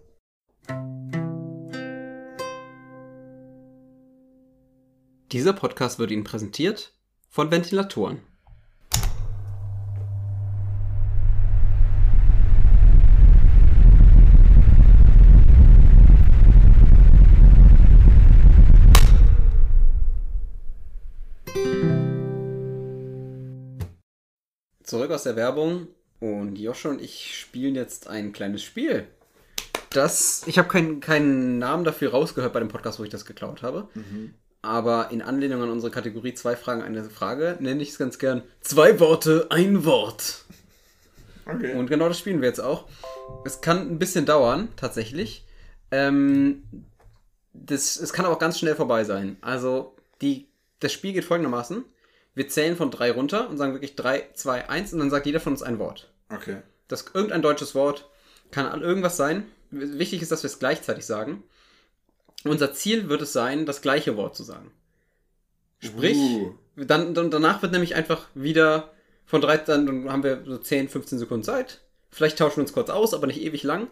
[5.34, 6.94] Dieser Podcast wird Ihnen präsentiert
[7.28, 8.20] von Ventilatoren.
[24.84, 25.88] Zurück aus der Werbung
[26.20, 29.08] und Josh und ich spielen jetzt ein kleines Spiel.
[29.90, 33.64] Das, ich habe keinen keinen Namen dafür rausgehört bei dem Podcast, wo ich das geklaut
[33.64, 33.90] habe.
[34.64, 38.44] Aber in Anlehnung an unsere Kategorie zwei Fragen, eine Frage, nenne ich es ganz gern
[38.62, 40.46] zwei Worte, ein Wort.
[41.46, 41.76] Okay.
[41.76, 42.88] Und genau das spielen wir jetzt auch.
[43.44, 45.46] Es kann ein bisschen dauern, tatsächlich.
[45.92, 46.64] Ähm,
[47.52, 49.36] das, es kann aber auch ganz schnell vorbei sein.
[49.42, 50.48] Also, die,
[50.80, 51.84] das Spiel geht folgendermaßen.
[52.34, 55.42] Wir zählen von drei runter und sagen wirklich drei, zwei, eins und dann sagt jeder
[55.42, 56.12] von uns ein Wort.
[56.30, 56.58] okay.
[56.88, 58.10] Das irgendein deutsches Wort
[58.52, 59.46] kann irgendwas sein.
[59.72, 61.44] Wichtig ist, dass wir es gleichzeitig sagen.
[62.46, 64.72] Unser Ziel wird es sein, das gleiche Wort zu sagen.
[65.80, 66.54] Sprich, Uh.
[66.76, 68.94] dann, dann danach wird nämlich einfach wieder
[69.26, 71.82] von drei, dann, dann haben wir so 10, 15 Sekunden Zeit.
[72.12, 73.88] Vielleicht tauschen wir uns kurz aus, aber nicht ewig lang.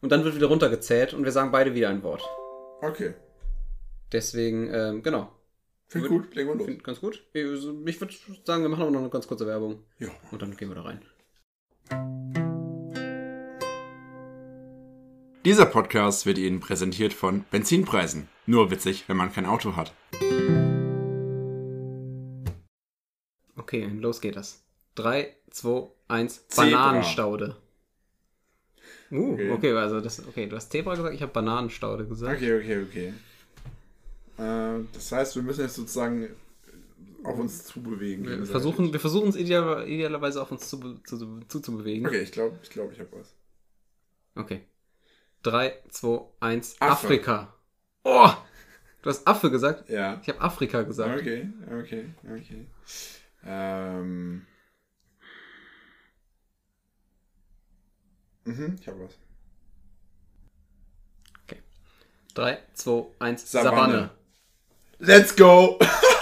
[0.00, 2.22] Und dann wird wieder runtergezählt und wir sagen beide wieder ein Wort.
[2.80, 3.14] Okay.
[4.10, 5.32] Deswegen, ähm, genau.
[5.86, 6.34] Finde ich gut.
[6.34, 6.66] Legen wir los.
[6.66, 7.24] Find ganz gut.
[7.32, 9.84] Ich, ich würde sagen, wir machen aber noch eine ganz kurze Werbung.
[9.98, 10.08] Ja.
[10.30, 12.41] Und dann gehen wir da rein.
[15.44, 18.28] Dieser Podcast wird Ihnen präsentiert von Benzinpreisen.
[18.46, 19.92] Nur witzig, wenn man kein Auto hat.
[23.56, 24.62] Okay, los geht das.
[24.94, 27.56] 3, 2, 1, Bananenstaude.
[29.10, 29.50] Uh, okay.
[29.50, 32.36] okay, also das, okay, du hast Zebra gesagt, ich habe Bananenstaude gesagt.
[32.36, 33.14] Okay, okay, okay.
[34.38, 36.28] Äh, das heißt, wir müssen jetzt sozusagen
[37.24, 38.28] auf uns zubewegen.
[38.28, 42.06] Wir versuchen, wir versuchen es ideal, idealerweise auf uns zu, zu, zuzubewegen.
[42.06, 43.34] Okay, ich glaube, ich, glaub, ich habe was.
[44.36, 44.62] Okay.
[45.42, 46.76] 3, 2, 1.
[46.80, 46.92] Affe.
[47.06, 47.54] Afrika.
[48.04, 48.30] Oh!
[49.02, 49.88] Du hast Affe gesagt?
[49.88, 50.20] Ja.
[50.22, 51.20] Ich habe Afrika gesagt.
[51.20, 52.66] Okay, okay, okay.
[53.44, 54.46] Ähm.
[58.44, 59.18] Mhm, ich habe was.
[62.34, 63.50] 3, 2, 1.
[63.50, 63.70] Savanne.
[63.70, 64.10] Savanne.
[64.98, 65.78] Let's go!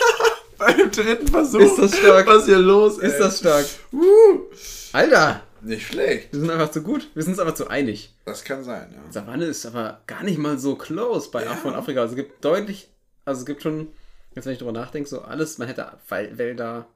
[0.59, 1.61] Bei dem dritten Versuch.
[1.61, 2.27] Ist das stark?
[2.27, 3.19] Was hier los Ist ey?
[3.21, 3.67] das stark?
[3.93, 4.51] Uh,
[4.93, 5.43] Alter!
[5.63, 6.33] Nicht schlecht.
[6.33, 7.09] Wir sind einfach zu gut.
[7.15, 8.15] Wir sind uns aber zu einig.
[8.25, 9.13] Das kann sein, ja.
[9.13, 12.01] Savanne ist aber gar nicht mal so close bei Afro und Afrika.
[12.01, 12.91] Also es gibt deutlich,
[13.25, 13.89] also es gibt schon,
[14.35, 16.87] jetzt wenn ich drüber nachdenke, so alles, man hätte Wälder,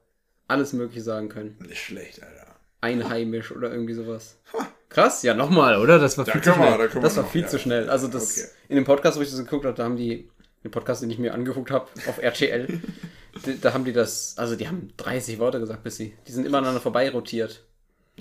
[0.47, 1.57] alles mögliche sagen können.
[1.67, 2.45] Nicht schlecht, Alter.
[2.81, 4.37] Einheimisch oder irgendwie sowas.
[4.89, 5.97] Krass, ja nochmal, oder?
[5.99, 6.87] Das war Da viel zu können wir- schnell.
[6.89, 7.47] da das war noch, viel ja.
[7.47, 7.89] zu schnell.
[7.89, 8.47] Also das Okay.
[8.69, 10.29] in dem Podcast, wo ich das geguckt habe, da haben die,
[10.63, 12.79] den Podcast, den ich mir angeguckt habe, auf RTL,
[13.45, 16.45] die, da haben die das, also die haben 30 Worte gesagt, bis sie, die sind
[16.45, 17.63] immer aneinander vorbei rotiert.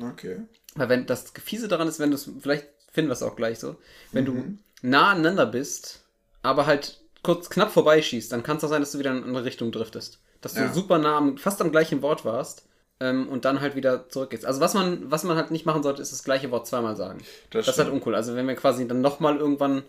[0.01, 0.43] Okay.
[0.75, 3.59] Weil wenn das Fiese daran ist, wenn du es, vielleicht finden wir es auch gleich
[3.59, 3.77] so,
[4.13, 4.59] wenn Mhm.
[4.83, 6.05] du nah aneinander bist,
[6.43, 9.27] aber halt kurz knapp vorbeischießt, dann kann es auch sein, dass du wieder in eine
[9.27, 10.21] andere Richtung driftest.
[10.41, 10.73] Dass du Ja.
[10.73, 12.67] super nah, am, fast am gleichen Wort warst
[13.01, 14.45] ähm, und dann halt wieder zurückgehst.
[14.45, 17.19] Also was man, was man halt nicht machen sollte, ist das gleiche Wort zweimal sagen.
[17.51, 18.15] Das, Das ist halt uncool.
[18.15, 19.87] Also wenn wir quasi dann nochmal irgendwann, sagen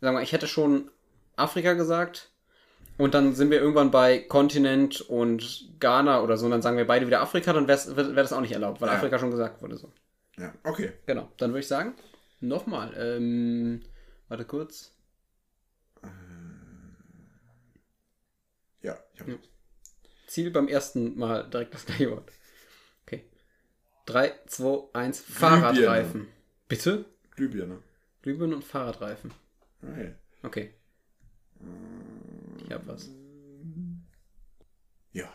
[0.00, 0.90] wir, mal, ich hätte schon
[1.36, 2.30] Afrika gesagt
[2.98, 6.86] und dann sind wir irgendwann bei Kontinent und Ghana oder so und dann sagen wir
[6.86, 8.96] beide wieder Afrika, dann wäre wär das auch nicht erlaubt, weil Ja.
[8.96, 9.92] Afrika schon gesagt wurde so.
[10.38, 10.92] Ja, okay.
[11.06, 11.94] Genau, dann würde ich sagen,
[12.40, 12.94] nochmal.
[12.98, 13.82] Ähm,
[14.28, 14.92] warte kurz.
[18.82, 19.38] Ja, ich habe Ja.
[20.26, 22.30] Ziel beim ersten Mal direkt das gleiche Wort.
[23.06, 23.24] Okay.
[24.06, 26.28] 3, 2, 1, Fahrradreifen.
[26.68, 27.04] Bitte?
[27.34, 27.78] Glühbirne.
[28.22, 29.30] Glühbirne und Fahrradreifen.
[29.82, 30.14] Okay.
[30.42, 30.74] Okay.
[32.64, 33.08] Ich hab was.
[35.12, 35.32] Ja.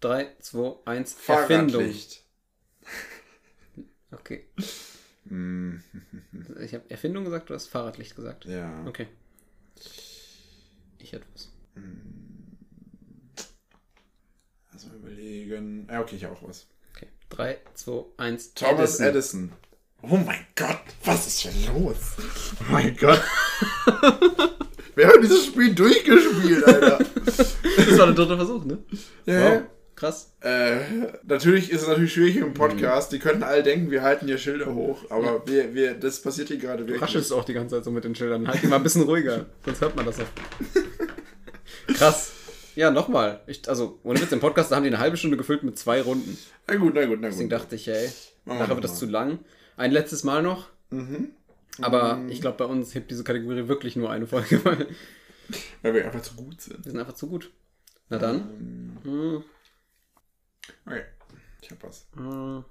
[0.00, 1.70] 3, 2, 1, Erfindung.
[1.80, 2.22] Fahrradlicht.
[4.10, 4.46] Okay.
[5.28, 5.82] Hm,
[6.60, 8.44] Ich habe Erfindung gesagt, du hast Fahrradlicht gesagt.
[8.44, 8.84] ja.
[8.86, 9.08] Okay.
[10.98, 11.50] Ich hätte was.
[14.72, 15.88] Also mal überlegen.
[15.90, 16.66] Ja, okay, ich habe auch was.
[16.94, 17.08] Okay.
[17.30, 19.52] 3, 2, 1, Thomas Edison.
[20.02, 21.96] Oh mein Gott, was ist denn los?
[22.60, 23.22] Oh mein Gott.
[24.96, 26.98] Wir haben dieses Spiel durchgespielt, Alter.
[27.76, 28.78] Das war der dritte Versuch, ne?
[29.26, 29.50] Ja.
[29.54, 29.62] Wow.
[29.96, 30.32] Krass.
[30.40, 30.76] Äh,
[31.24, 33.12] natürlich ist es natürlich schwierig im Podcast.
[33.12, 36.58] Die könnten alle denken, wir halten hier Schilder hoch, aber wir, wir, das passiert hier
[36.58, 37.02] gerade Du wirklich.
[37.02, 38.46] raschelst auch die ganze Zeit so mit den Schildern.
[38.48, 41.94] Halt die mal ein bisschen ruhiger, sonst hört man das auch.
[41.94, 42.32] Krass.
[42.74, 43.40] Ja, nochmal.
[43.68, 46.36] Also, ohne Witz, im Podcast da haben die eine halbe Stunde gefüllt mit zwei Runden.
[46.66, 47.60] Na gut, na gut, na Deswegen gut.
[47.60, 48.08] dachte ich, ey,
[48.44, 49.38] Machen wir nachher wird das zu lang.
[49.76, 50.68] Ein letztes Mal noch.
[50.90, 51.30] Mhm.
[51.80, 54.86] Aber ich glaube, bei uns hebt diese Kategorie wirklich nur eine Folge, weil
[55.82, 56.84] Weil wir einfach zu gut sind.
[56.84, 57.50] wir sind einfach zu gut.
[58.08, 58.98] Na dann.
[59.02, 59.42] Hm,
[60.86, 61.02] Okay,
[61.60, 62.06] ich hab was.
[62.14, 62.64] hm.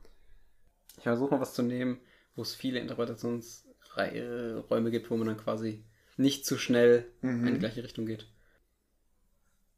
[0.98, 2.00] Ich versuche mal was zu nehmen,
[2.36, 5.84] wo es viele Interpretationsräume gibt, wo man dann quasi
[6.18, 7.48] nicht zu schnell Mhm.
[7.48, 8.28] in die gleiche Richtung geht.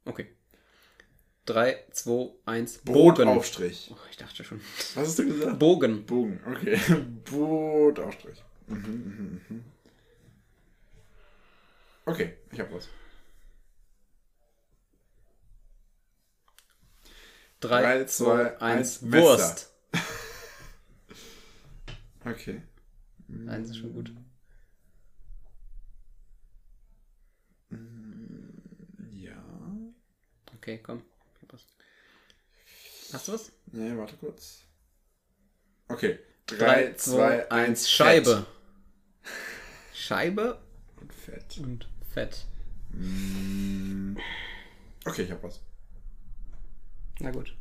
[0.04, 0.28] Okay.
[1.46, 3.14] 3, 2, 1, Bogen.
[3.14, 3.90] Brotaufstrich.
[3.92, 4.60] Oh, ich dachte schon.
[4.94, 5.58] Was hast du gesagt?
[5.58, 6.06] Bogen.
[6.06, 6.78] Bogen, okay.
[7.24, 8.42] Brotaufstrich.
[8.66, 9.64] Mhm, mhm, mhm.
[12.04, 12.88] Okay, ich hab was.
[17.60, 19.72] 3, Drei, 2, zwei, 1, eins, Wurst.
[22.24, 22.60] Okay.
[23.46, 24.12] Eins ist schon gut.
[29.12, 29.40] Ja.
[30.56, 31.02] Okay, komm.
[31.36, 31.66] Ich hab was.
[33.12, 33.52] Hast du was?
[33.66, 34.62] Nee, warte kurz.
[35.86, 36.18] Okay.
[36.46, 38.44] 3, 2, 1, Scheibe.
[39.98, 40.58] Scheibe
[41.00, 41.58] Und Fett.
[41.58, 42.44] und Fett.
[42.92, 44.16] Mm.
[45.06, 45.60] Okay, ich hab was.
[47.20, 47.54] Na gut.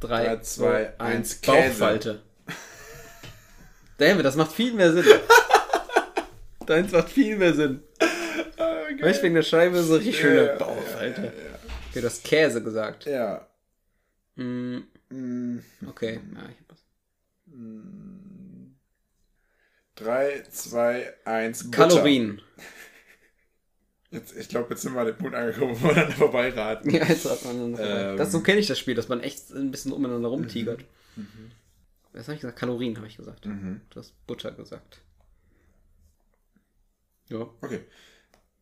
[0.00, 1.68] Drei, 3, zwei, 2, eins, 1, Käse.
[1.70, 2.22] Bauchfalte.
[3.98, 5.04] Damn, das macht viel mehr Sinn.
[6.66, 7.82] Deins macht viel mehr Sinn.
[9.00, 11.20] Weißt du, wegen der Scheibe so richtig schöne Ja, Bauchfalte.
[11.22, 11.58] ja, ja,
[11.90, 13.06] Okay, du hast Käse gesagt.
[13.06, 13.46] Ja.
[14.34, 14.78] Mm,
[15.08, 15.60] Mm.
[15.86, 16.84] okay, ja, ich hab was.
[19.96, 22.40] 3, 2, 1, Kalorien.
[24.12, 26.88] Jetzt, ich glaube, jetzt sind wir an dem Punkt angekommen, wo wir dann vorbeiraten.
[26.90, 28.16] Ja, jetzt hat man dann Ähm.
[28.16, 30.84] das, So kenne ich das Spiel, dass man echt ein bisschen umeinander rumtigert.
[32.12, 32.58] Was habe ich gesagt?
[32.58, 33.44] Kalorien habe ich gesagt.
[33.44, 33.80] Mhm.
[33.90, 35.00] Du hast Butter gesagt.
[37.28, 37.48] Ja.
[37.60, 37.80] Okay.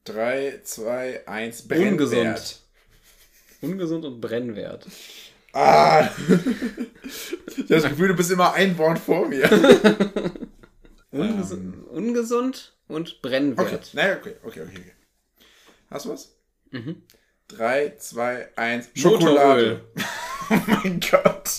[0.05, 2.11] 3, 2, 1, Ungesund.
[2.11, 2.61] Brennwert.
[3.61, 4.87] Ungesund und Brennwert.
[5.53, 6.09] Ah!
[6.27, 9.49] ich habe das Gefühl, du bist immer ein Wort vor mir.
[11.21, 13.67] Unges Ungesund und Brennwert.
[13.67, 14.79] Okay, naja, okay, okay, okay.
[14.81, 14.93] okay.
[15.91, 16.35] Hast du was?
[16.71, 17.03] Mhm.
[17.49, 18.89] 3, 2, 1.
[18.95, 19.85] Schokolade.
[20.51, 21.51] oh mein Gott.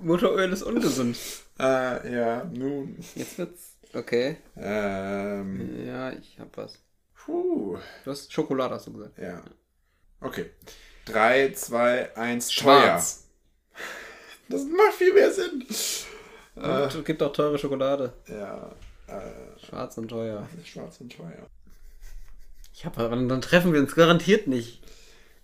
[0.00, 1.18] Motoröl ist ungesund.
[1.58, 2.96] Äh, ja, nun.
[3.14, 3.76] Jetzt wird's.
[3.92, 4.36] Okay.
[4.56, 6.78] Ähm, Ja, ich hab was.
[7.14, 7.76] puh.
[8.04, 9.18] Du hast Schokolade, hast du gesagt.
[9.18, 9.42] Ja.
[10.20, 10.50] Okay.
[11.06, 12.52] 3, 2, 1.
[12.52, 13.26] Schwarz.
[14.48, 15.66] Das macht viel mehr Sinn.
[16.60, 18.12] Und gibt auch teure Schokolade.
[18.28, 18.74] Ja.
[19.06, 20.48] Äh, Schwarz und teuer.
[20.64, 21.48] schwarz und teuer.
[22.74, 24.82] Ich hab aber, dann treffen wir uns garantiert nicht.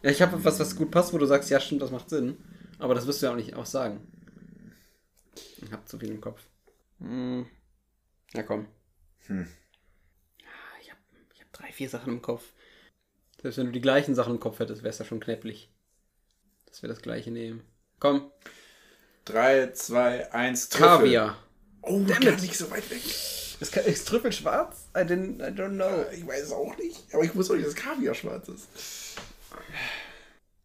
[0.03, 2.37] Ja, ich habe was, was gut passt, wo du sagst, ja, stimmt, das macht Sinn.
[2.79, 4.07] Aber das wirst du ja auch nicht auch sagen.
[5.63, 6.43] Ich hab zu viel im Kopf.
[7.01, 7.47] Hm.
[8.35, 8.67] Ja, komm.
[9.27, 9.49] Hm.
[10.41, 10.47] Ja,
[10.83, 10.99] Ich hab,
[11.35, 12.53] ich hab drei, vier Sachen im Kopf.
[13.41, 15.71] Selbst wenn du die gleichen Sachen im Kopf hättest, wär's ja schon knäpplich.
[16.67, 17.63] Dass wir das gleiche nehmen.
[17.99, 18.31] Komm.
[19.27, 20.69] 3, 2, 1.
[20.71, 20.87] Trüffel.
[20.89, 21.37] Kaviar.
[21.83, 22.43] Oh, Damn gar it.
[22.43, 23.05] nicht so weit weg.
[23.05, 24.87] Ist, ist Trüffel schwarz?
[24.97, 26.03] I, didn't, I don't know.
[26.11, 27.13] Äh, Ich weiß es auch nicht.
[27.15, 28.69] Aber ich wusste auch nicht, dass Kaviar schwarz ist.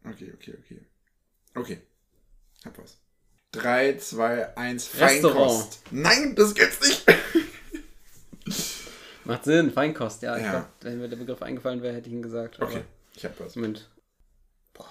[0.03, 0.79] Okay, okay, okay.
[1.55, 1.81] Okay.
[2.65, 2.97] Hab was.
[3.53, 4.99] 3, 2, 1.
[4.99, 5.51] Restaurant.
[5.51, 5.81] Feinkost.
[5.91, 7.05] Nein, das gibt's nicht.
[9.25, 10.35] Macht Sinn, Feinkost, ja.
[10.37, 10.51] Ich Ja.
[10.51, 12.59] glaub, wenn mir der Begriff eingefallen wäre, hätte ich ihn gesagt.
[12.59, 12.83] aber- Okay,
[13.15, 13.55] ich hab was.
[13.55, 13.89] Moment.
[14.73, 14.87] Boah.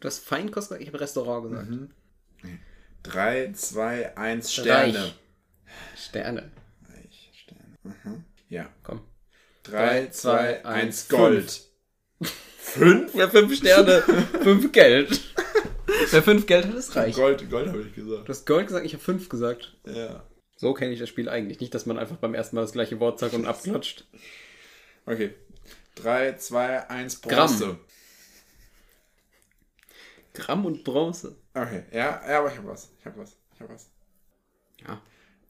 [0.00, 0.82] Du hast Feinkost gesagt?
[0.82, 1.68] Ich habe Restaurant gesagt.
[3.02, 4.52] 3, 2, 1.
[4.52, 4.98] Sterne.
[4.98, 5.14] Reich.
[5.96, 6.50] Sterne.
[6.88, 7.78] Reich, Sterne.
[7.82, 8.24] Mhm.
[8.48, 8.68] Ja.
[8.82, 9.00] Komm.
[9.64, 10.64] 3, 2, 1.
[10.64, 11.62] eins, Gold.
[12.20, 13.14] 5?
[13.14, 14.02] Ja, fünf Sterne,
[14.42, 15.20] fünf Geld.
[16.10, 17.14] Wer fünf Geld hat, ist reich.
[17.14, 18.28] Gold, Gold habe ich gesagt.
[18.28, 19.76] Du hast Gold gesagt, ich habe fünf gesagt.
[19.86, 20.22] Ja.
[20.56, 21.60] So kenne ich das Spiel eigentlich.
[21.60, 24.06] Nicht, dass man einfach beim ersten Mal das gleiche Wort sagt und abklatscht.
[25.06, 25.34] Okay.
[25.96, 27.22] 3, 2, 1.
[27.22, 27.36] Gramm.
[27.36, 27.64] Bronze.
[27.64, 27.78] Gramm
[30.46, 31.36] und Bronze.
[31.54, 32.90] Okay, ja, ja, aber ich hab was.
[32.98, 33.36] Ich hab was.
[33.54, 33.90] Ich hab was.
[34.86, 35.00] Ja.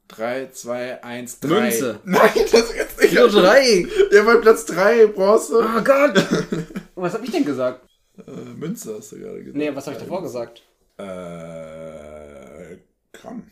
[0.09, 1.49] 3, 2, 1, 3.
[1.49, 2.01] Münze.
[2.05, 3.15] Nein, das ist jetzt nicht.
[3.15, 3.87] Nur drei.
[4.11, 5.59] Der war Platz 3, Bronze.
[5.59, 6.25] Oh Gott.
[6.95, 7.87] Was habe ich denn gesagt?
[8.27, 9.57] Äh, Münze hast du gerade gesagt.
[9.57, 10.63] Nee, was habe ich davor gesagt?
[10.97, 12.79] Äh,
[13.13, 13.45] Gramm.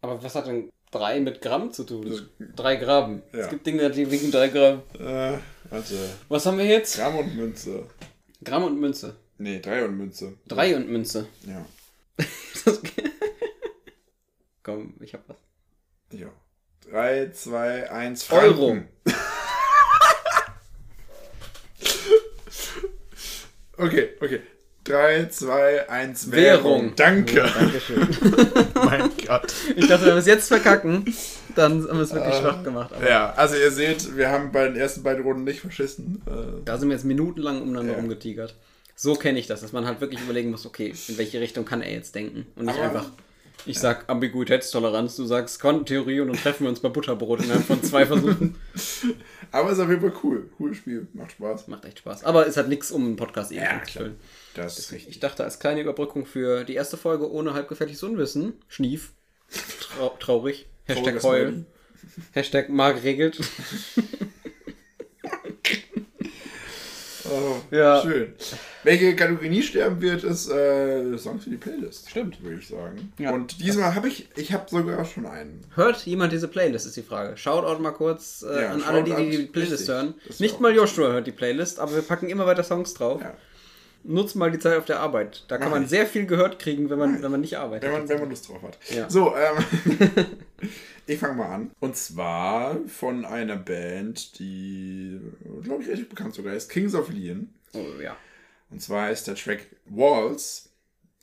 [0.00, 2.28] Aber was hat denn drei mit Gramm zu tun?
[2.56, 3.22] Drei Gramm.
[3.32, 3.40] Ja.
[3.40, 4.82] Es gibt Dinge, die wiegen drei Gramm.
[4.98, 5.94] Äh, warte.
[6.28, 6.96] Was haben wir jetzt?
[6.96, 7.84] Gramm und Münze.
[8.42, 9.16] Gramm und Münze.
[9.40, 10.34] Nee, 3 und Münze.
[10.46, 11.26] Drei und Münze.
[11.46, 11.64] Ja.
[12.66, 12.78] Das
[14.62, 15.38] Komm, ich hab was.
[16.12, 16.28] Ja.
[16.90, 18.46] 3, 2, 1, Franken.
[18.46, 18.76] Euro.
[23.78, 24.40] Okay, okay.
[24.84, 26.64] 3, 2, 1, Währung.
[26.64, 26.92] Währung.
[26.96, 27.50] Danke.
[27.54, 28.08] Dankeschön.
[28.74, 29.54] mein Gott.
[29.74, 31.06] Ich dachte, wenn wir es jetzt verkacken,
[31.56, 32.92] dann haben wir es wirklich schwach gemacht.
[32.92, 36.20] Aber Ja, also ihr seht, wir haben bei den ersten beiden Runden nicht verschissen.
[36.26, 37.98] Äh, da sind wir jetzt minutenlang umeinander Ja.
[38.00, 38.54] rumgetigert.
[39.02, 41.80] So kenne ich das, dass man halt wirklich überlegen muss, okay, in welche Richtung kann
[41.80, 42.44] er jetzt denken?
[42.54, 43.10] Und nicht einfach,
[43.64, 47.82] ich sag Ambiguitätstoleranz, du sagst Quantentheorie und dann treffen wir uns bei Butterbrot innerhalb von
[47.82, 48.56] zwei Versuchen.
[49.52, 50.50] aber ist auf jeden Fall cool.
[50.58, 51.08] Cooles Spiel.
[51.14, 51.68] Macht Spaß.
[51.68, 52.24] Macht echt Spaß.
[52.24, 54.16] Aber es hat nichts, um einen Podcast eben Ja, zu füllen.
[54.52, 55.12] Das ist richtig.
[55.12, 59.12] Ich dachte, als kleine Überbrückung für die erste Folge ohne halbgefährliches Unwissen, Schnief,
[59.80, 61.64] Trau traurig, Hashtag heulen,
[61.96, 62.28] Smiley.
[62.32, 63.40] Hashtag Marc regelt.
[67.24, 68.02] Oh, Ja.
[68.02, 68.34] Schön.
[68.82, 72.08] Welche Kategorie nie sterben wird, ist äh, Songs für die Playlist.
[72.10, 72.42] Stimmt.
[72.42, 73.12] Würde ich sagen.
[73.18, 73.30] Ja.
[73.32, 75.60] Und diesmal habe ich, ich habe sogar schon einen.
[75.74, 77.36] Hört jemand diese Playlist, ist die Frage.
[77.36, 79.88] Shoutout mal kurz äh, Ja, an alle, die Shoutout, die Playlist richtig.
[79.88, 80.14] hören.
[80.38, 83.20] Nicht mal Joshua hört die Playlist, aber wir packen immer weiter Songs drauf.
[83.20, 83.34] Ja.
[84.02, 85.44] Nutzt mal die Zeit auf der Arbeit.
[85.48, 87.84] Da kann Mach man sehr viel gehört kriegen, wenn man, wenn man nicht arbeitet.
[87.90, 88.78] Wenn man, wenn man Lust drauf hat.
[88.88, 89.10] Ja.
[89.10, 89.62] So, ähm,
[91.06, 91.70] ich fange mal an.
[91.80, 95.20] Und zwar von einer Band, die,
[95.64, 97.50] glaube ich, relativ bekannt sogar ist, Kings of Leon.
[97.74, 98.16] oh, ja.
[98.70, 100.66] Und zwar ist der Track Walls,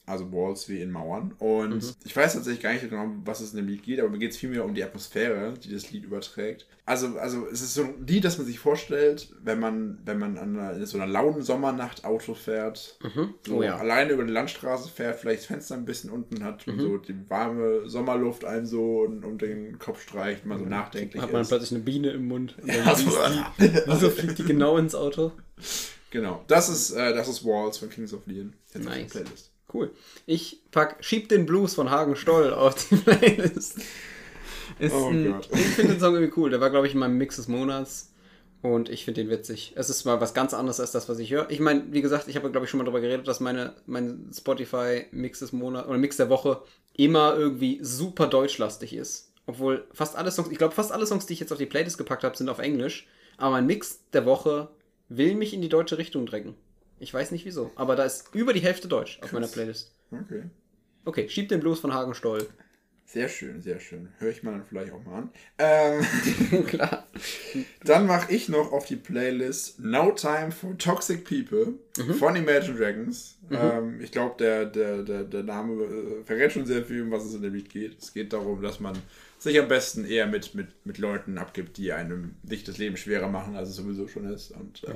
[0.05, 1.33] also Walls wie in Mauern.
[1.39, 1.93] Und Mhm.
[2.05, 4.31] ich weiß tatsächlich gar nicht genau, was es in dem Lied geht, aber mir geht
[4.31, 6.65] es vielmehr um die Atmosphäre, die das Lied überträgt.
[6.85, 10.37] Also, also es ist so ein Lied, das man sich vorstellt, wenn man, wenn man
[10.37, 12.97] an einer, in so einer lauen Sommernacht Auto fährt,
[13.45, 13.75] so Oh ja.
[13.75, 16.73] alleine über die Landstraße fährt, vielleicht das Fenster ein bisschen unten hat Mhm.
[16.73, 21.21] und so die warme Sommerluft einem so um, um den Kopf streicht, man so nachdenklich
[21.21, 21.49] Hat man ist.
[21.49, 22.55] plötzlich eine Biene im Mund.
[22.61, 25.33] Und Ja, so- du, Wieso fliegt die genau ins Auto?
[26.11, 28.53] Genau, das ist, äh, das ist Walls von Kings of Leon.
[28.73, 29.11] Jetzt auf die Nice.
[29.11, 29.51] Playlist.
[29.73, 29.91] Cool.
[30.25, 33.79] Ich pack Schieb den Blues von Hagen Stoll auf die Playlist.
[34.79, 35.49] Ist Oh ein, Gott.
[35.51, 36.49] ich finde den Song irgendwie cool.
[36.49, 38.11] Der war, glaube ich, in meinem Mix des Monats.
[38.61, 39.73] Und ich finde den witzig.
[39.75, 41.49] Es ist mal was ganz anderes als das, was ich höre.
[41.49, 44.31] Ich meine, wie gesagt, ich habe, glaube ich, schon mal darüber geredet, dass meine, mein
[44.35, 46.61] Spotify-Mix des Monats oder Mix der Woche
[46.95, 49.31] immer irgendwie super deutschlastig ist.
[49.45, 51.97] Obwohl fast alle Songs, ich glaube, fast alle Songs, die ich jetzt auf die Playlist
[51.97, 53.07] gepackt habe, sind auf Englisch.
[53.37, 54.69] Aber mein Mix der Woche
[55.09, 56.55] will mich in die deutsche Richtung drängen.
[56.99, 57.71] Ich weiß nicht wieso.
[57.75, 59.91] Aber da ist über die Hälfte Deutsch auf meiner Playlist.
[60.11, 60.43] Okay.
[61.05, 62.47] Okay, schieb den Blues von Hagenstoll.
[63.05, 64.09] Sehr schön, sehr schön.
[64.19, 65.29] Höre ich mal dann vielleicht auch mal an.
[65.57, 67.07] Ähm, Klar.
[67.85, 71.75] dann mache ich noch auf die Playlist No Time for Toxic People
[72.19, 73.37] von Imagine Dragons.
[73.49, 77.23] Ähm, ich glaube, der, der, der, der Name äh, verrät schon sehr viel, um was
[77.23, 77.97] es in dem Lied geht.
[77.97, 78.97] Es geht darum, dass man
[79.37, 83.27] sich am besten eher mit, mit, mit Leuten abgibt, die einem nicht das Leben schwerer
[83.27, 84.51] machen, als es sowieso schon ist.
[84.51, 84.93] Und äh,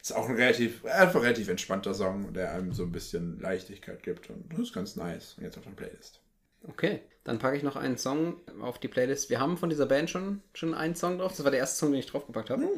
[0.00, 4.30] ist auch ein relativ, einfach relativ entspannter Song, der einem so ein bisschen Leichtigkeit gibt.
[4.30, 5.34] Und das ist ganz nice.
[5.36, 6.20] Und jetzt auf der Playlist.
[6.68, 9.30] Okay, dann packe ich noch einen Song auf die Playlist.
[9.30, 11.32] Wir haben von dieser Band schon, schon einen Song drauf.
[11.36, 12.68] Das war der erste Song, den ich draufgepackt habe.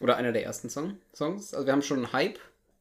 [0.00, 1.54] Oder einer der ersten Song Songs.
[1.54, 2.38] Also wir haben schon Hype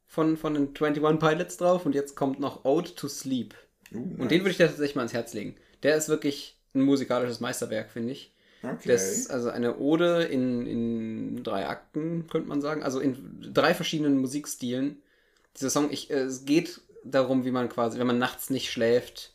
[0.07, 3.55] von, von den 21 Pilots drauf und jetzt kommt noch Ode to Sleep.
[3.91, 5.55] Und den würde ich dir tatsächlich mal ans Herz legen.
[5.83, 8.33] Der ist wirklich ein musikalisches Meisterwerk, finde ich.
[8.63, 8.89] Okay.
[8.89, 12.83] Das also eine Ode in, in drei Akten, könnte man sagen.
[12.83, 15.01] Also in drei verschiedenen Musikstilen.
[15.57, 19.33] Dieser Song, ich, äh, es geht darum, wie man quasi, wenn man nachts nicht schläft,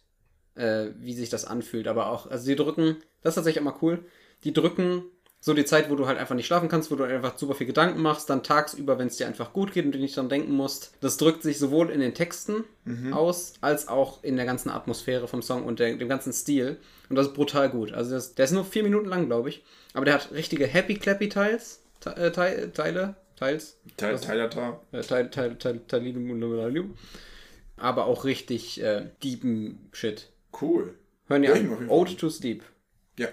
[0.55, 1.89] äh, wie sich das anfühlt.
[1.89, 4.05] Aber auch, also die drücken, das ist tatsächlich immer cool,
[4.45, 5.03] die drücken
[5.41, 7.67] so die Zeit, wo du halt einfach nicht schlafen kannst, wo du einfach super viel
[7.69, 10.53] Gedanken machst, dann tagsüber, wenn es dir einfach gut geht und du nicht dran denken
[10.53, 10.93] musst.
[11.01, 12.65] Das drückt sich sowohl in den Texten
[13.13, 16.79] aus, als auch in der ganzen Atmosphäre vom Song und der, dem ganzen Stil.
[17.09, 17.93] Und das ist brutal gut.
[17.93, 19.65] Also das, der ist nur vier Minuten lang, glaube ich.
[19.95, 24.51] Aber der hat richtige Happy Clappy Teils, Te- äh, Teil- Teile, Teils, Teil, Was- Teil,
[24.51, 26.95] Teil, äh, Teil, Teil, Teil, Luminalium.
[27.77, 30.31] Aber auch richtig äh, deepen Shit.
[30.61, 30.95] Cool.
[31.29, 31.89] Hören Ja, ich an.
[31.89, 32.63] Ode to Sleep.
[33.19, 33.29] Ja.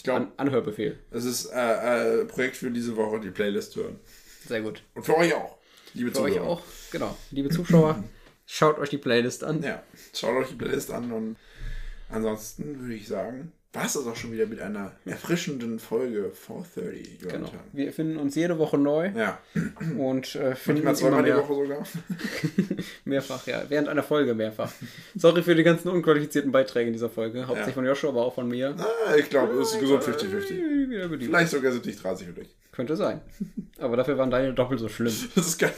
[0.00, 0.98] Ich glaube, An Anhörbefehl.
[1.10, 4.00] es ist äh, äh, Projekt für diese Woche, die Playlist hören.
[4.48, 4.82] Sehr gut.
[4.94, 5.58] Und für euch auch.
[5.92, 6.48] Liebe Für euch Zuhörer.
[6.48, 6.62] auch.
[6.90, 7.18] Genau.
[7.32, 8.02] Liebe Zuschauer,
[8.46, 9.62] schaut euch die Playlist an.
[9.62, 9.82] Ja,
[10.14, 11.36] schaut euch die Playlist an und
[12.08, 17.20] ansonsten würde ich sagen, war es das auch schon wieder mit einer erfrischenden Folge 430,
[17.20, 17.50] Genau.
[17.72, 19.38] Wir finden uns jede Woche neu Ja,
[19.96, 21.86] und äh, finden manchmal uns immer die Woche sogar.
[23.04, 23.62] mehrfach, ja.
[23.68, 24.72] Während einer Folge mehrfach.
[25.14, 27.42] Sorry für die ganzen unqualifizierten Beiträge in dieser Folge.
[27.46, 27.74] Hauptsächlich Ja.
[27.74, 28.74] von Joshua, aber auch von mir.
[28.78, 30.90] Ah, ich glaube, es ist gesund 50-50.
[30.90, 31.30] Wieder beliebt.
[31.30, 32.48] Vielleicht sogar 70-30 für dich.
[32.72, 33.20] Könnte sein.
[33.78, 35.12] Aber dafür waren deine doppelt so schlimm.
[35.34, 35.76] Das ist ganz,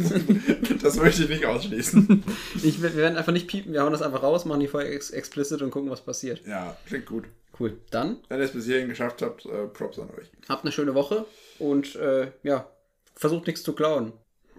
[0.82, 2.22] das möchte ich nicht ausschließen.
[2.62, 5.10] Ich, wir werden einfach nicht piepen, wir hauen das einfach raus, machen die Folge ex
[5.10, 6.40] explicit und gucken, was passiert.
[6.46, 7.24] Ja, klingt gut.
[7.58, 7.78] Cool.
[7.90, 10.30] Dann Wenn ihr es bis hierhin geschafft habt, äh, Props an euch.
[10.48, 11.26] habt eine schöne Woche
[11.58, 12.68] und äh, ja,
[13.14, 14.12] versucht nichts zu klauen.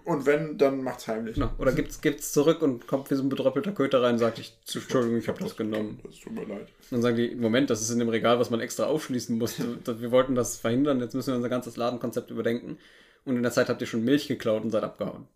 [0.04, 1.34] Und wenn, dann macht's heimlich.
[1.36, 1.50] Genau.
[1.58, 4.54] Oder gibt's, gibt's zurück und kommt wie so ein bedröppelter Köter rein und sagt, ich,
[4.74, 5.98] Entschuldigung, ich habe das genommen.
[6.04, 6.68] Das tut mir leid.
[6.68, 9.78] Und dann sagen die, Moment, das ist in dem Regal, was man extra aufschließen musste.
[10.00, 12.78] Wir wollten das verhindern, jetzt müssen wir unser ganzes Ladenkonzept überdenken.
[13.24, 15.26] Und in der Zeit habt ihr schon Milch geklaut und seid abgehauen.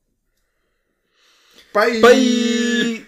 [1.72, 2.00] Bye!
[2.00, 3.07] Bye!